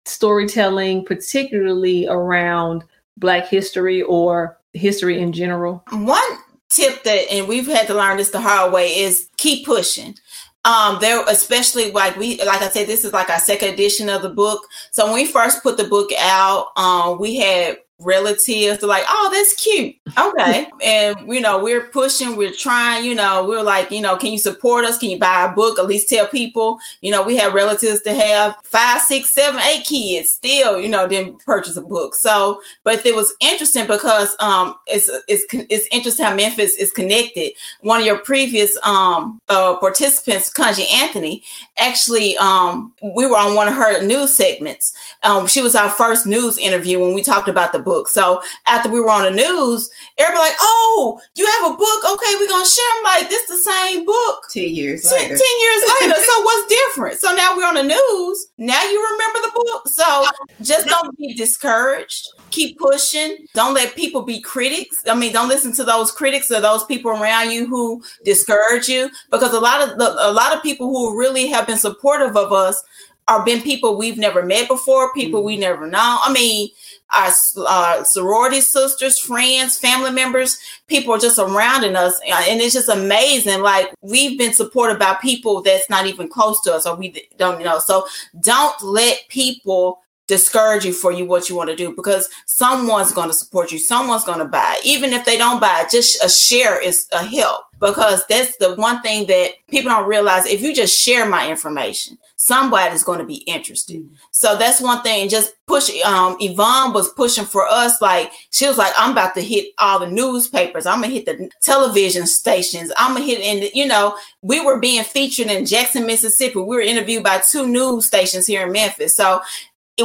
storytelling, 0.05 1.05
particularly 1.05 2.07
around 2.07 2.83
Black 3.17 3.47
history 3.47 4.01
or 4.01 4.57
history 4.73 5.19
in 5.19 5.31
general? 5.31 5.83
One 5.91 6.37
tip 6.69 7.03
that, 7.03 7.31
and 7.31 7.47
we've 7.47 7.67
had 7.67 7.87
to 7.87 7.93
learn 7.93 8.17
this 8.17 8.29
the 8.29 8.41
hard 8.41 8.73
way, 8.73 8.99
is 8.99 9.29
keep 9.37 9.65
pushing. 9.65 10.15
Um, 10.63 10.99
there, 11.01 11.23
especially 11.27 11.91
like 11.91 12.15
we, 12.17 12.37
like 12.43 12.61
I 12.61 12.69
said, 12.69 12.87
this 12.87 13.03
is 13.03 13.13
like 13.13 13.29
our 13.29 13.39
second 13.39 13.73
edition 13.73 14.09
of 14.09 14.21
the 14.21 14.29
book. 14.29 14.61
So 14.91 15.05
when 15.05 15.15
we 15.15 15.25
first 15.25 15.63
put 15.63 15.77
the 15.77 15.85
book 15.85 16.11
out, 16.19 16.67
um, 16.77 17.19
we 17.19 17.37
had 17.37 17.77
relatives 18.01 18.83
are 18.83 18.87
like, 18.87 19.03
oh, 19.07 19.29
that's 19.31 19.53
cute. 19.55 19.95
Okay. 20.17 20.67
and, 20.83 21.17
you 21.27 21.41
know, 21.41 21.63
we're 21.63 21.87
pushing, 21.87 22.35
we're 22.35 22.53
trying, 22.53 23.05
you 23.05 23.15
know, 23.15 23.45
we're 23.47 23.63
like, 23.63 23.91
you 23.91 24.01
know, 24.01 24.17
can 24.17 24.31
you 24.31 24.39
support 24.39 24.85
us? 24.85 24.97
Can 24.97 25.09
you 25.09 25.19
buy 25.19 25.45
a 25.45 25.53
book? 25.53 25.77
At 25.79 25.87
least 25.87 26.09
tell 26.09 26.27
people, 26.27 26.79
you 27.01 27.11
know, 27.11 27.23
we 27.23 27.37
have 27.37 27.53
relatives 27.53 28.01
to 28.01 28.13
have 28.13 28.55
five, 28.63 29.01
six, 29.01 29.29
seven, 29.29 29.59
eight 29.61 29.85
kids 29.85 30.31
still, 30.31 30.79
you 30.79 30.89
know, 30.89 31.07
didn't 31.07 31.43
purchase 31.45 31.77
a 31.77 31.81
book. 31.81 32.15
So, 32.15 32.61
but 32.83 33.05
it 33.05 33.15
was 33.15 33.33
interesting 33.39 33.87
because 33.87 34.35
um 34.39 34.75
it's 34.87 35.09
it's 35.27 35.45
it's 35.69 35.87
interesting 35.91 36.25
how 36.25 36.35
Memphis 36.35 36.75
is 36.77 36.91
connected. 36.91 37.51
One 37.81 37.99
of 37.99 38.05
your 38.05 38.19
previous 38.19 38.77
um 38.83 39.39
uh 39.49 39.75
participants, 39.77 40.51
Kontji 40.51 40.91
Anthony, 40.93 41.43
actually 41.77 42.37
um 42.37 42.93
we 43.01 43.25
were 43.25 43.37
on 43.37 43.55
one 43.55 43.67
of 43.67 43.73
her 43.75 44.03
news 44.03 44.35
segments. 44.35 44.93
Um 45.23 45.47
she 45.47 45.61
was 45.61 45.75
our 45.75 45.89
first 45.89 46.25
news 46.25 46.57
interview 46.57 46.99
when 46.99 47.13
we 47.13 47.21
talked 47.21 47.47
about 47.47 47.73
the 47.73 47.79
book 47.79 47.90
book. 47.91 48.07
So 48.07 48.41
after 48.67 48.89
we 48.89 49.01
were 49.01 49.09
on 49.09 49.23
the 49.23 49.31
news, 49.31 49.89
everybody 50.17 50.47
like, 50.49 50.57
"Oh, 50.61 51.19
you 51.35 51.45
have 51.45 51.71
a 51.71 51.75
book? 51.75 51.99
Okay, 52.13 52.31
we're 52.39 52.47
gonna 52.47 52.65
share." 52.65 52.85
them. 52.95 53.03
like, 53.03 53.29
"This 53.29 53.47
the 53.47 53.57
same 53.57 54.05
book." 54.05 54.43
Ten 54.49 54.69
years 54.69 55.03
ten, 55.03 55.13
later. 55.19 55.35
Ten 55.37 55.55
years 55.63 55.81
later. 56.01 56.15
so 56.29 56.41
what's 56.43 56.67
different? 56.67 57.19
So 57.19 57.33
now 57.35 57.55
we're 57.55 57.67
on 57.67 57.75
the 57.75 57.83
news. 57.83 58.47
Now 58.57 58.81
you 58.83 58.97
remember 59.11 59.39
the 59.47 59.51
book. 59.53 59.87
So 59.87 60.25
just 60.61 60.87
don't 60.87 61.17
be 61.17 61.33
discouraged. 61.33 62.27
Keep 62.51 62.79
pushing. 62.79 63.45
Don't 63.53 63.73
let 63.73 63.95
people 63.95 64.21
be 64.21 64.39
critics. 64.39 65.03
I 65.07 65.15
mean, 65.15 65.33
don't 65.33 65.49
listen 65.49 65.73
to 65.73 65.83
those 65.83 66.11
critics 66.11 66.49
or 66.51 66.61
those 66.61 66.85
people 66.85 67.11
around 67.11 67.51
you 67.51 67.67
who 67.67 68.01
discourage 68.23 68.87
you. 68.87 69.09
Because 69.31 69.53
a 69.53 69.59
lot 69.59 69.81
of 69.81 69.97
the, 69.97 70.09
a 70.29 70.31
lot 70.31 70.55
of 70.55 70.63
people 70.63 70.87
who 70.87 71.19
really 71.19 71.47
have 71.47 71.67
been 71.67 71.77
supportive 71.77 72.37
of 72.37 72.51
us 72.51 72.81
are 73.27 73.45
been 73.45 73.61
people 73.61 73.97
we've 73.97 74.17
never 74.17 74.43
met 74.43 74.67
before, 74.67 75.13
people 75.13 75.43
we 75.43 75.57
never 75.57 75.87
know. 75.87 76.19
I 76.21 76.33
mean, 76.33 76.69
our 77.13 77.31
uh, 77.57 78.03
sorority 78.03 78.61
sisters, 78.61 79.19
friends, 79.19 79.77
family 79.77 80.11
members, 80.11 80.57
people 80.87 81.13
are 81.13 81.19
just 81.19 81.35
surrounding 81.35 81.95
us. 81.95 82.19
And 82.25 82.61
it's 82.61 82.73
just 82.73 82.89
amazing. 82.89 83.61
Like 83.61 83.93
we've 84.01 84.37
been 84.37 84.53
supported 84.53 84.99
by 84.99 85.17
people 85.21 85.61
that's 85.61 85.89
not 85.89 86.07
even 86.07 86.27
close 86.29 86.61
to 86.61 86.73
us 86.73 86.85
or 86.85 86.95
we 86.95 87.27
don't 87.37 87.63
know. 87.63 87.79
So 87.79 88.07
don't 88.39 88.81
let 88.81 89.27
people 89.29 89.99
discourage 90.27 90.85
you 90.85 90.93
for 90.93 91.11
you 91.11 91.25
what 91.25 91.49
you 91.49 91.55
want 91.57 91.69
to 91.69 91.75
do 91.75 91.93
because 91.93 92.29
someone's 92.45 93.11
going 93.11 93.27
to 93.27 93.33
support 93.33 93.69
you 93.69 93.77
someone's 93.77 94.23
going 94.23 94.39
to 94.39 94.45
buy 94.45 94.77
it. 94.79 94.85
even 94.85 95.11
if 95.11 95.25
they 95.25 95.37
don't 95.37 95.59
buy 95.59 95.81
it 95.81 95.91
just 95.91 96.23
a 96.23 96.29
share 96.29 96.81
is 96.81 97.05
a 97.11 97.21
help 97.25 97.65
because 97.81 98.23
that's 98.29 98.55
the 98.55 98.73
one 98.75 99.01
thing 99.01 99.27
that 99.27 99.51
people 99.67 99.89
don't 99.89 100.07
realize 100.07 100.45
if 100.45 100.61
you 100.61 100.73
just 100.73 100.97
share 100.97 101.27
my 101.27 101.49
information 101.49 102.17
somebody's 102.41 103.03
going 103.03 103.19
to 103.19 103.25
be 103.25 103.43
interested. 103.47 103.97
Mm-hmm. 103.97 104.15
so 104.31 104.57
that's 104.57 104.81
one 104.81 105.01
thing 105.01 105.29
just 105.29 105.53
push 105.67 105.89
um 106.03 106.37
yvonne 106.39 106.93
was 106.93 107.09
pushing 107.13 107.45
for 107.45 107.65
us 107.67 108.01
like 108.01 108.31
she 108.51 108.67
was 108.67 108.77
like 108.77 108.93
i'm 108.97 109.11
about 109.11 109.33
to 109.35 109.41
hit 109.41 109.67
all 109.77 109.99
the 109.99 110.09
newspapers. 110.09 110.85
I'm 110.85 111.01
gonna 111.01 111.13
hit 111.13 111.25
the 111.25 111.49
television 111.61 112.27
stations. 112.27 112.91
I'm 112.97 113.13
gonna 113.13 113.25
hit 113.25 113.39
in 113.39 113.69
you 113.73 113.87
know 113.87 114.17
we 114.41 114.63
were 114.63 114.79
being 114.79 115.03
featured 115.03 115.47
in 115.47 115.65
jackson 115.65 116.05
mississippi. 116.05 116.59
We 116.59 116.75
were 116.75 116.81
interviewed 116.81 117.23
by 117.23 117.39
two 117.39 117.67
news 117.67 118.05
stations 118.05 118.47
here 118.47 118.65
in 118.65 118.71
memphis. 118.71 119.15
So 119.15 119.41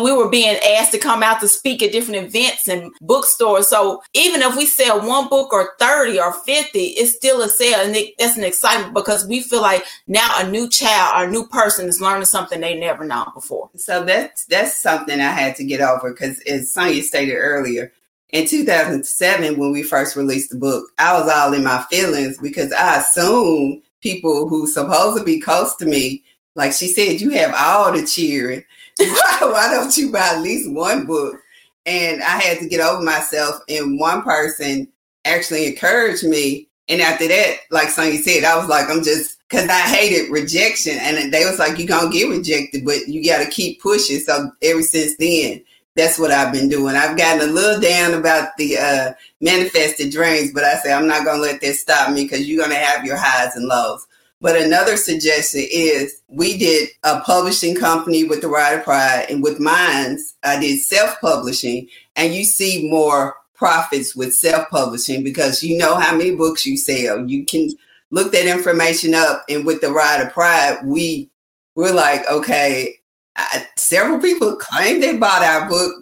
we 0.03 0.13
were 0.13 0.29
being 0.29 0.57
asked 0.77 0.93
to 0.93 0.99
come 0.99 1.23
out 1.23 1.41
to 1.41 1.49
speak 1.49 1.83
at 1.83 1.93
different 1.93 2.27
events 2.27 2.69
and 2.69 2.93
bookstores. 3.01 3.69
So 3.69 4.03
even 4.15 4.43
if 4.43 4.57
we 4.57 4.67
sell 4.67 5.07
one 5.07 5.29
book 5.29 5.53
or 5.53 5.75
30 5.79 6.21
or 6.21 6.33
50, 6.33 6.79
it's 6.79 7.15
still 7.15 7.43
a 7.43 7.49
sale. 7.49 7.81
And 7.81 7.95
it, 7.95 8.15
that's 8.19 8.37
an 8.37 8.45
excitement 8.45 8.95
because 8.95 9.27
we 9.27 9.41
feel 9.41 9.63
like 9.63 9.85
now 10.07 10.29
a 10.37 10.49
new 10.49 10.69
child 10.69 11.15
or 11.17 11.29
a 11.29 11.31
new 11.31 11.47
person 11.47 11.89
is 11.89 12.01
learning 12.01 12.27
something 12.27 12.61
they 12.61 12.79
never 12.79 13.05
known 13.05 13.27
before. 13.35 13.71
So 13.77 14.05
that's, 14.05 14.45
that's 14.47 14.77
something 14.77 15.21
I 15.21 15.31
had 15.31 15.57
to 15.57 15.65
get 15.65 15.81
over 15.81 16.11
because 16.11 16.41
as 16.43 16.73
Sonia 16.73 17.03
stated 17.03 17.37
earlier, 17.37 17.93
in 18.31 18.47
2007, 18.47 19.57
when 19.57 19.73
we 19.73 19.83
first 19.83 20.17
released 20.17 20.51
the 20.51 20.57
book, 20.57 20.91
I 20.99 21.19
was 21.19 21.31
all 21.31 21.55
in 21.55 21.63
my 21.63 21.85
feelings 21.89 22.39
because 22.39 22.73
I 22.73 22.99
assumed 23.01 23.83
people 24.01 24.49
who 24.49 24.67
supposed 24.67 25.19
to 25.19 25.25
be 25.25 25.41
close 25.41 25.77
to 25.77 25.87
me, 25.87 26.25
like 26.55 26.73
she 26.73 26.89
said, 26.89 27.21
you 27.21 27.31
have 27.31 27.55
all 27.57 27.93
the 27.93 28.07
cheering 28.07 28.65
why, 29.41 29.69
don't 29.71 29.97
you 29.97 30.11
buy 30.11 30.35
at 30.35 30.43
least 30.43 30.71
one 30.71 31.07
book? 31.07 31.37
And 31.85 32.23
I 32.23 32.41
had 32.41 32.59
to 32.59 32.69
get 32.69 32.81
over 32.81 33.03
myself. 33.03 33.61
And 33.69 33.99
one 34.01 34.23
person 34.23 34.89
actually 35.25 35.67
encouraged 35.67 36.25
me. 36.25 36.69
And 36.89 37.01
after 37.01 37.29
that, 37.29 37.57
like 37.71 37.89
Sonia 37.89 38.19
said, 38.19 38.45
I 38.45 38.57
was 38.57 38.69
like, 38.69 38.89
I'm 38.89 39.03
just 39.03 39.39
because 39.49 39.69
I 39.69 39.81
hated 39.81 40.31
rejection. 40.31 40.97
And 40.99 41.33
they 41.33 41.45
was 41.45 41.59
like, 41.59 41.79
you're 41.79 41.87
gonna 41.87 42.11
get 42.11 42.31
rejected, 42.31 42.85
but 42.85 43.07
you 43.09 43.25
gotta 43.25 43.51
keep 43.51 43.81
pushing. 43.81 44.19
So 44.21 44.51
ever 44.63 44.83
since 44.83 45.17
then, 45.19 45.63
that's 45.95 46.19
what 46.19 46.31
I've 46.31 46.53
been 46.53 46.69
doing. 46.69 46.95
I've 46.95 47.17
gotten 47.17 47.49
a 47.49 47.53
little 47.53 47.81
down 47.81 48.15
about 48.15 48.57
the 48.57 48.77
uh, 48.79 49.13
manifested 49.41 50.13
dreams, 50.13 50.53
but 50.53 50.65
I 50.65 50.77
say 50.77 50.93
I'm 50.93 51.09
not 51.09 51.25
gonna 51.25 51.43
let 51.43 51.61
that 51.61 51.75
stop 51.75 52.13
me 52.13 52.25
because 52.25 52.49
you're 52.49 52.63
gonna 52.63 52.77
have 52.77 53.05
your 53.05 53.17
highs 53.17 53.57
and 53.57 53.67
lows. 53.67 54.07
But 54.41 54.61
another 54.61 54.97
suggestion 54.97 55.65
is 55.71 56.21
we 56.29 56.59
did 56.59 56.91
a 57.05 57.21
publishing 57.21 57.75
company 57.75 58.25
with 58.25 58.43
the 58.43 58.49
Ride 58.49 58.79
of 58.79 58.85
Pride, 58.85 59.27
and 59.31 59.43
with 59.43 59.61
Minds, 59.61 60.35
I 60.45 60.61
did 60.61 60.81
self 60.81 61.21
publishing, 61.21 61.89
and 62.17 62.35
you 62.35 62.45
see 62.45 62.89
more 62.91 63.37
profits 63.55 64.15
with 64.15 64.35
self 64.35 64.69
publishing 64.69 65.25
because 65.25 65.63
you 65.63 65.79
know 65.79 65.97
how 65.97 66.15
many 66.15 66.35
books 66.35 66.67
you 66.67 66.77
sell. 66.77 67.27
You 67.27 67.47
can 67.47 67.71
look 68.11 68.33
that 68.33 68.47
information 68.47 69.15
up, 69.15 69.45
and 69.49 69.65
with 69.65 69.81
the 69.81 69.91
Ride 69.91 70.21
of 70.21 70.33
Pride, 70.33 70.79
we 70.85 71.31
we're 71.75 71.93
like, 71.93 72.29
okay, 72.31 72.97
I, 73.37 73.67
several 73.77 74.21
people 74.21 74.57
claim 74.57 75.01
they 75.01 75.17
bought 75.17 75.43
our 75.43 75.69
book. 75.69 75.93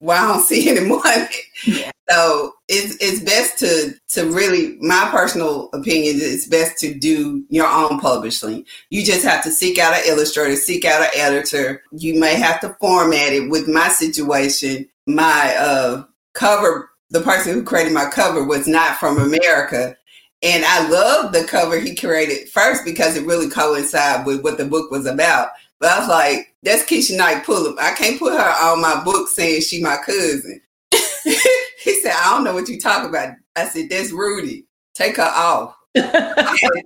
Well, 0.00 0.22
I 0.22 0.32
don't 0.32 0.44
see 0.44 0.68
any 0.70 0.86
money. 0.86 1.28
Yeah. 1.64 1.89
So 2.10 2.54
it's 2.66 2.96
it's 3.00 3.20
best 3.20 3.58
to 3.60 3.94
to 4.08 4.32
really 4.32 4.76
my 4.80 5.08
personal 5.12 5.68
opinion 5.72 6.16
it's 6.18 6.46
best 6.46 6.78
to 6.78 6.92
do 6.92 7.44
your 7.50 7.68
own 7.68 8.00
publishing. 8.00 8.64
You 8.90 9.04
just 9.04 9.24
have 9.24 9.44
to 9.44 9.52
seek 9.52 9.78
out 9.78 9.94
an 9.94 10.02
illustrator, 10.06 10.56
seek 10.56 10.84
out 10.84 11.02
an 11.02 11.10
editor. 11.14 11.82
You 11.92 12.18
may 12.18 12.34
have 12.34 12.60
to 12.62 12.76
format 12.80 13.32
it. 13.32 13.48
With 13.50 13.68
my 13.68 13.88
situation, 13.88 14.88
my 15.06 15.54
uh, 15.56 16.04
cover, 16.34 16.90
the 17.10 17.20
person 17.20 17.54
who 17.54 17.62
created 17.62 17.92
my 17.92 18.06
cover 18.06 18.44
was 18.44 18.66
not 18.66 18.96
from 18.96 19.18
America. 19.18 19.96
And 20.42 20.64
I 20.64 20.88
love 20.88 21.32
the 21.32 21.44
cover 21.44 21.78
he 21.78 21.94
created 21.94 22.48
first 22.48 22.84
because 22.84 23.14
it 23.14 23.26
really 23.26 23.50
coincided 23.50 24.26
with 24.26 24.42
what 24.42 24.56
the 24.56 24.64
book 24.64 24.90
was 24.90 25.06
about. 25.06 25.50
But 25.78 25.90
I 25.92 25.98
was 26.00 26.08
like, 26.08 26.54
that's 26.62 26.84
Keshia 26.84 27.16
Knight 27.16 27.44
Pulliam. 27.44 27.76
I 27.80 27.92
can't 27.92 28.18
put 28.18 28.32
her 28.32 28.38
on 28.38 28.80
my 28.80 29.02
book 29.04 29.28
saying 29.28 29.60
she 29.60 29.82
my 29.82 29.98
cousin. 29.98 30.60
said, 32.00 32.12
I 32.16 32.30
don't 32.30 32.44
know 32.44 32.54
what 32.54 32.68
you 32.68 32.80
talk 32.80 33.08
about. 33.08 33.34
I 33.56 33.68
said, 33.68 33.88
that's 33.90 34.12
Rudy. 34.12 34.66
Take 34.94 35.16
her 35.16 35.22
off. 35.22 35.76
I, 35.96 36.00
had 36.00 36.70
to, 36.70 36.84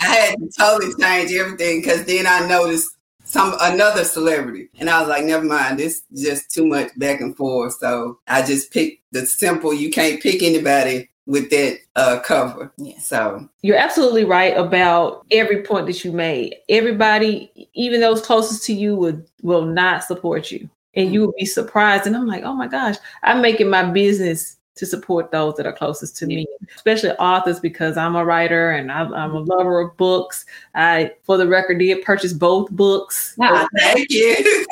I 0.00 0.04
had 0.06 0.38
to 0.38 0.50
totally 0.58 0.92
change 1.00 1.32
everything 1.32 1.80
because 1.80 2.04
then 2.04 2.26
I 2.26 2.46
noticed 2.46 2.96
some 3.24 3.54
another 3.60 4.04
celebrity. 4.04 4.68
And 4.78 4.90
I 4.90 5.00
was 5.00 5.08
like, 5.08 5.24
never 5.24 5.44
mind, 5.44 5.78
this 5.78 6.02
is 6.12 6.22
just 6.22 6.50
too 6.50 6.66
much 6.66 6.90
back 6.98 7.20
and 7.20 7.36
forth. 7.36 7.74
So 7.78 8.18
I 8.26 8.42
just 8.42 8.72
picked 8.72 9.02
the 9.12 9.26
simple, 9.26 9.72
you 9.72 9.90
can't 9.90 10.20
pick 10.22 10.42
anybody 10.42 11.08
with 11.26 11.50
that 11.50 11.78
uh, 11.96 12.20
cover. 12.20 12.72
Yeah. 12.76 12.98
So 12.98 13.48
you're 13.62 13.76
absolutely 13.76 14.24
right 14.24 14.56
about 14.56 15.24
every 15.30 15.62
point 15.62 15.86
that 15.86 16.04
you 16.04 16.12
made. 16.12 16.56
Everybody, 16.68 17.68
even 17.74 18.00
those 18.00 18.20
closest 18.20 18.64
to 18.66 18.74
you, 18.74 18.96
would 18.96 19.26
will 19.42 19.64
not 19.64 20.04
support 20.04 20.50
you 20.50 20.68
and 20.94 21.12
you 21.12 21.26
would 21.26 21.34
be 21.36 21.46
surprised. 21.46 22.06
And 22.06 22.16
I'm 22.16 22.26
like, 22.26 22.44
oh 22.44 22.54
my 22.54 22.66
gosh, 22.66 22.96
I'm 23.22 23.42
making 23.42 23.68
my 23.68 23.84
business 23.84 24.56
to 24.74 24.86
support 24.86 25.30
those 25.30 25.54
that 25.56 25.66
are 25.66 25.72
closest 25.72 26.16
to 26.16 26.26
me, 26.26 26.46
especially 26.74 27.10
authors, 27.12 27.60
because 27.60 27.96
I'm 27.96 28.16
a 28.16 28.24
writer 28.24 28.70
and 28.70 28.90
I'm, 28.90 29.12
I'm, 29.12 29.34
a 29.34 29.40
lover 29.40 29.80
of 29.80 29.96
books. 29.96 30.46
I, 30.74 31.12
for 31.24 31.36
the 31.36 31.46
record, 31.46 31.78
did 31.78 32.02
purchase 32.04 32.32
both 32.32 32.70
books. 32.70 33.36
Ah, 33.40 33.66
thank 33.78 34.10
you. 34.10 34.66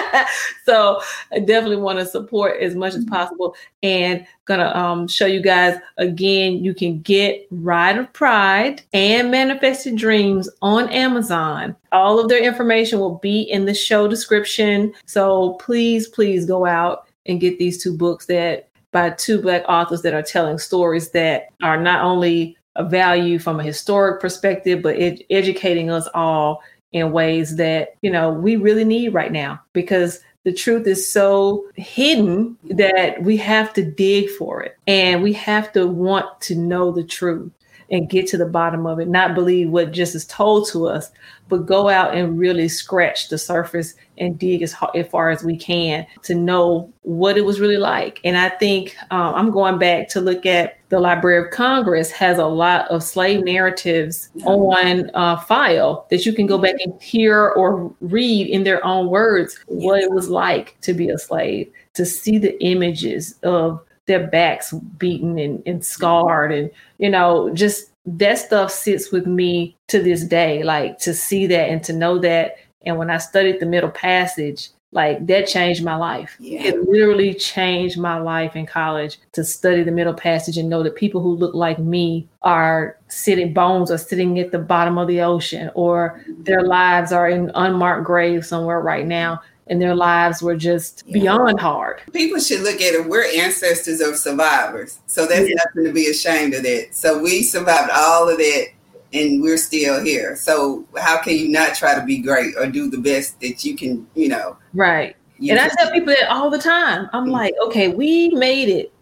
so 0.64 1.00
I 1.32 1.40
definitely 1.40 1.78
want 1.78 1.98
to 1.98 2.06
support 2.06 2.60
as 2.60 2.76
much 2.76 2.94
as 2.94 3.04
mm-hmm. 3.04 3.14
possible, 3.14 3.56
and 3.82 4.24
gonna 4.44 4.72
um, 4.74 5.08
show 5.08 5.26
you 5.26 5.40
guys 5.40 5.78
again. 5.96 6.62
You 6.62 6.74
can 6.74 7.00
get 7.00 7.46
Ride 7.50 7.98
of 7.98 8.12
Pride 8.12 8.82
and 8.92 9.30
Manifested 9.30 9.96
Dreams 9.96 10.48
on 10.62 10.88
Amazon. 10.90 11.74
All 11.92 12.20
of 12.20 12.28
their 12.28 12.42
information 12.42 13.00
will 13.00 13.16
be 13.16 13.42
in 13.42 13.64
the 13.64 13.74
show 13.74 14.06
description. 14.06 14.92
So 15.06 15.54
please, 15.54 16.08
please 16.08 16.46
go 16.46 16.66
out 16.66 17.08
and 17.26 17.40
get 17.40 17.58
these 17.58 17.82
two 17.82 17.96
books 17.96 18.26
that 18.26 18.69
by 18.92 19.10
two 19.10 19.40
Black 19.40 19.64
authors 19.68 20.02
that 20.02 20.14
are 20.14 20.22
telling 20.22 20.58
stories 20.58 21.10
that 21.10 21.48
are 21.62 21.80
not 21.80 22.02
only 22.02 22.56
a 22.76 22.84
value 22.84 23.38
from 23.38 23.60
a 23.60 23.64
historic 23.64 24.20
perspective, 24.20 24.82
but 24.82 24.98
ed- 24.98 25.22
educating 25.30 25.90
us 25.90 26.08
all 26.14 26.62
in 26.92 27.12
ways 27.12 27.56
that, 27.56 27.94
you 28.02 28.10
know, 28.10 28.30
we 28.30 28.56
really 28.56 28.84
need 28.84 29.14
right 29.14 29.32
now. 29.32 29.60
Because 29.72 30.20
the 30.44 30.52
truth 30.52 30.86
is 30.86 31.10
so 31.10 31.66
hidden 31.76 32.56
that 32.70 33.22
we 33.22 33.36
have 33.36 33.72
to 33.74 33.84
dig 33.84 34.30
for 34.30 34.62
it. 34.62 34.76
And 34.86 35.22
we 35.22 35.32
have 35.34 35.72
to 35.72 35.86
want 35.86 36.40
to 36.42 36.54
know 36.54 36.90
the 36.90 37.04
truth 37.04 37.52
and 37.90 38.08
get 38.08 38.26
to 38.28 38.36
the 38.36 38.46
bottom 38.46 38.86
of 38.86 39.00
it, 39.00 39.08
not 39.08 39.34
believe 39.34 39.70
what 39.70 39.92
just 39.92 40.14
is 40.14 40.24
told 40.26 40.68
to 40.68 40.86
us, 40.86 41.10
but 41.48 41.66
go 41.66 41.88
out 41.88 42.14
and 42.14 42.38
really 42.38 42.68
scratch 42.68 43.28
the 43.28 43.38
surface 43.38 43.94
and 44.18 44.38
dig 44.38 44.62
as, 44.62 44.72
hard, 44.72 44.94
as 44.94 45.08
far 45.08 45.30
as 45.30 45.42
we 45.42 45.56
can 45.56 46.06
to 46.22 46.34
know 46.34 46.92
what 47.02 47.36
it 47.36 47.44
was 47.44 47.58
really 47.58 47.78
like. 47.78 48.20
And 48.22 48.36
I 48.36 48.50
think 48.50 48.96
um, 49.10 49.34
I'm 49.34 49.50
going 49.50 49.78
back 49.78 50.08
to 50.10 50.20
look 50.20 50.46
at 50.46 50.78
the 50.90 51.00
Library 51.00 51.44
of 51.44 51.50
Congress 51.52 52.10
has 52.12 52.38
a 52.38 52.46
lot 52.46 52.88
of 52.90 53.02
slave 53.02 53.44
narratives 53.44 54.28
on 54.44 55.10
uh, 55.14 55.36
file 55.38 56.06
that 56.10 56.26
you 56.26 56.32
can 56.32 56.46
go 56.46 56.58
back 56.58 56.76
and 56.84 57.00
hear 57.02 57.48
or 57.50 57.92
read 58.00 58.48
in 58.48 58.64
their 58.64 58.84
own 58.84 59.08
words 59.08 59.58
what 59.66 60.00
it 60.00 60.10
was 60.10 60.28
like 60.28 60.76
to 60.82 60.92
be 60.92 61.08
a 61.08 61.18
slave, 61.18 61.70
to 61.94 62.04
see 62.04 62.38
the 62.38 62.60
images 62.62 63.36
of 63.42 63.84
their 64.10 64.26
backs 64.26 64.72
beaten 64.98 65.38
and, 65.38 65.62
and 65.64 65.84
scarred. 65.84 66.52
And 66.52 66.70
you 66.98 67.08
know 67.08 67.50
just 67.54 67.92
that 68.06 68.38
stuff 68.38 68.70
sits 68.70 69.12
with 69.12 69.26
me 69.26 69.76
to 69.88 70.02
this 70.02 70.24
day 70.24 70.62
like 70.62 70.98
to 70.98 71.14
see 71.14 71.46
that 71.46 71.70
and 71.70 71.82
to 71.84 71.92
know 71.92 72.18
that. 72.18 72.56
And 72.86 72.98
when 72.98 73.10
i 73.10 73.18
studied 73.18 73.60
the 73.60 73.66
middle 73.66 73.90
passage 73.90 74.70
like 74.92 75.24
that 75.26 75.46
changed 75.46 75.84
my 75.84 75.94
life. 75.94 76.36
Yeah. 76.40 76.62
it 76.62 76.88
literally 76.88 77.34
changed 77.34 77.96
my 77.98 78.18
life 78.18 78.56
in 78.56 78.66
college 78.66 79.20
to 79.32 79.44
study 79.44 79.84
the 79.84 79.92
middle 79.92 80.14
passage 80.14 80.58
and 80.58 80.68
know 80.68 80.82
that 80.82 80.96
people 80.96 81.20
who 81.20 81.36
look 81.36 81.54
like 81.54 81.78
me 81.78 82.28
are 82.42 82.98
sitting 83.06 83.52
bones 83.52 83.90
are 83.90 83.98
sitting 83.98 84.38
at 84.40 84.50
the 84.50 84.58
bottom 84.58 84.98
of 84.98 85.06
the 85.06 85.20
ocean 85.20 85.70
or 85.74 86.24
their 86.40 86.62
lives 86.62 87.12
are 87.12 87.28
in 87.28 87.52
unmarked 87.54 88.04
graves 88.04 88.48
somewhere 88.48 88.80
right 88.80 89.06
now 89.06 89.40
and 89.70 89.80
their 89.80 89.94
lives 89.94 90.42
were 90.42 90.56
just 90.56 91.04
yeah. 91.06 91.12
beyond 91.14 91.60
hard. 91.60 92.02
People 92.12 92.40
should 92.40 92.60
look 92.60 92.80
at 92.80 92.92
it. 92.92 93.08
We're 93.08 93.24
ancestors 93.40 94.00
of 94.00 94.16
survivors. 94.16 94.98
So 95.06 95.26
that's 95.26 95.48
yeah. 95.48 95.54
nothing 95.64 95.84
to 95.84 95.92
be 95.92 96.08
ashamed 96.08 96.54
of 96.54 96.64
that. 96.64 96.88
So 96.90 97.22
we 97.22 97.42
survived 97.44 97.90
all 97.94 98.28
of 98.28 98.36
that 98.36 98.66
and 99.12 99.40
we're 99.40 99.56
still 99.56 100.04
here. 100.04 100.34
So 100.34 100.86
how 100.98 101.22
can 101.22 101.36
you 101.36 101.48
not 101.48 101.76
try 101.76 101.94
to 101.94 102.04
be 102.04 102.18
great 102.18 102.56
or 102.58 102.66
do 102.66 102.90
the 102.90 102.98
best 102.98 103.40
that 103.40 103.64
you 103.64 103.76
can, 103.76 104.06
you 104.14 104.28
know? 104.28 104.58
Right. 104.74 105.16
and 105.38 105.58
I 105.58 105.68
tell 105.68 105.92
people 105.92 106.14
that 106.14 106.28
all 106.28 106.50
the 106.50 106.58
time. 106.58 107.08
I'm 107.12 107.24
mm-hmm. 107.24 107.32
like, 107.32 107.54
okay, 107.66 107.88
we 107.88 108.30
made 108.30 108.68
it. 108.68 108.92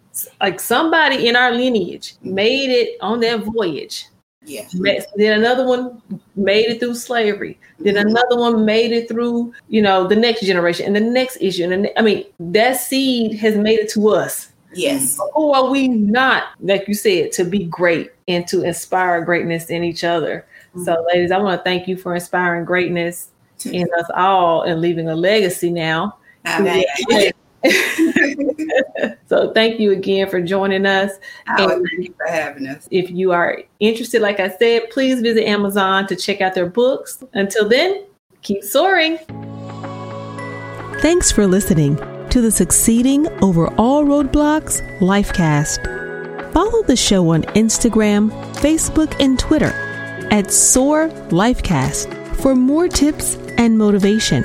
Like 0.40 0.60
somebody 0.60 1.28
in 1.28 1.36
our 1.36 1.52
lineage 1.52 2.16
made 2.22 2.70
it 2.70 2.98
on 3.00 3.20
that 3.20 3.40
voyage. 3.40 4.06
Yeah. 4.48 4.66
Then 5.16 5.40
another 5.40 5.66
one 5.66 6.02
made 6.36 6.70
it 6.70 6.80
through 6.80 6.94
slavery. 6.94 7.58
Then 7.78 7.94
mm-hmm. 7.94 8.08
another 8.08 8.38
one 8.38 8.64
made 8.64 8.92
it 8.92 9.08
through, 9.08 9.52
you 9.68 9.82
know, 9.82 10.08
the 10.08 10.16
next 10.16 10.42
generation 10.42 10.86
and 10.86 10.96
the 10.96 11.00
next 11.00 11.38
issue. 11.40 11.70
And 11.70 11.90
I 11.96 12.02
mean, 12.02 12.24
that 12.40 12.78
seed 12.80 13.34
has 13.38 13.56
made 13.56 13.78
it 13.78 13.90
to 13.90 14.08
us. 14.08 14.50
Yes. 14.74 15.18
Who 15.34 15.52
are 15.52 15.70
we 15.70 15.88
not, 15.88 16.44
like 16.60 16.88
you 16.88 16.94
said, 16.94 17.32
to 17.32 17.44
be 17.44 17.64
great 17.64 18.10
and 18.26 18.46
to 18.48 18.62
inspire 18.62 19.24
greatness 19.24 19.70
in 19.70 19.84
each 19.84 20.04
other? 20.04 20.46
Mm-hmm. 20.70 20.84
So, 20.84 21.06
ladies, 21.12 21.30
I 21.30 21.38
want 21.38 21.58
to 21.58 21.64
thank 21.64 21.88
you 21.88 21.96
for 21.96 22.14
inspiring 22.14 22.64
greatness 22.64 23.28
in 23.66 23.88
us 23.98 24.06
all 24.14 24.62
and 24.62 24.80
leaving 24.80 25.08
a 25.08 25.16
legacy 25.16 25.70
now. 25.70 26.16
so 29.26 29.52
thank 29.52 29.80
you 29.80 29.92
again 29.92 30.28
for 30.28 30.40
joining 30.40 30.86
us. 30.86 31.12
Oh, 31.58 31.68
and 31.68 31.86
thank 31.88 32.08
you 32.08 32.14
for 32.16 32.26
having 32.28 32.66
us. 32.66 32.88
If 32.90 33.10
you 33.10 33.32
are 33.32 33.62
interested, 33.80 34.22
like 34.22 34.40
I 34.40 34.48
said, 34.48 34.90
please 34.90 35.20
visit 35.20 35.44
Amazon 35.44 36.06
to 36.08 36.16
check 36.16 36.40
out 36.40 36.54
their 36.54 36.66
books. 36.66 37.22
Until 37.34 37.68
then, 37.68 38.04
keep 38.42 38.62
soaring. 38.62 39.18
Thanks 41.00 41.30
for 41.30 41.46
listening 41.46 41.96
to 42.30 42.40
the 42.40 42.50
Succeeding 42.50 43.26
Over 43.42 43.68
All 43.74 44.04
Roadblocks 44.04 44.82
Lifecast. 44.98 46.52
Follow 46.52 46.82
the 46.82 46.96
show 46.96 47.30
on 47.30 47.42
Instagram, 47.54 48.30
Facebook, 48.54 49.14
and 49.20 49.38
Twitter 49.38 49.72
at 50.30 50.50
Soar 50.50 51.08
Lifecast 51.28 52.36
for 52.36 52.54
more 52.54 52.88
tips 52.88 53.36
and 53.58 53.78
motivation. 53.78 54.44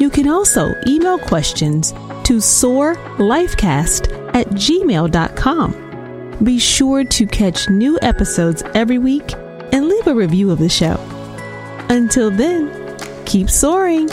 You 0.00 0.10
can 0.10 0.28
also 0.28 0.74
email 0.86 1.18
questions 1.18 1.92
to 2.28 2.34
soarlifecast 2.34 4.34
at 4.34 4.46
gmail.com. 4.48 6.36
Be 6.44 6.58
sure 6.58 7.02
to 7.02 7.26
catch 7.26 7.70
new 7.70 7.98
episodes 8.02 8.62
every 8.74 8.98
week 8.98 9.32
and 9.72 9.88
leave 9.88 10.06
a 10.06 10.14
review 10.14 10.50
of 10.50 10.58
the 10.58 10.68
show. 10.68 10.98
Until 11.88 12.30
then, 12.30 12.70
keep 13.24 13.48
soaring. 13.48 14.10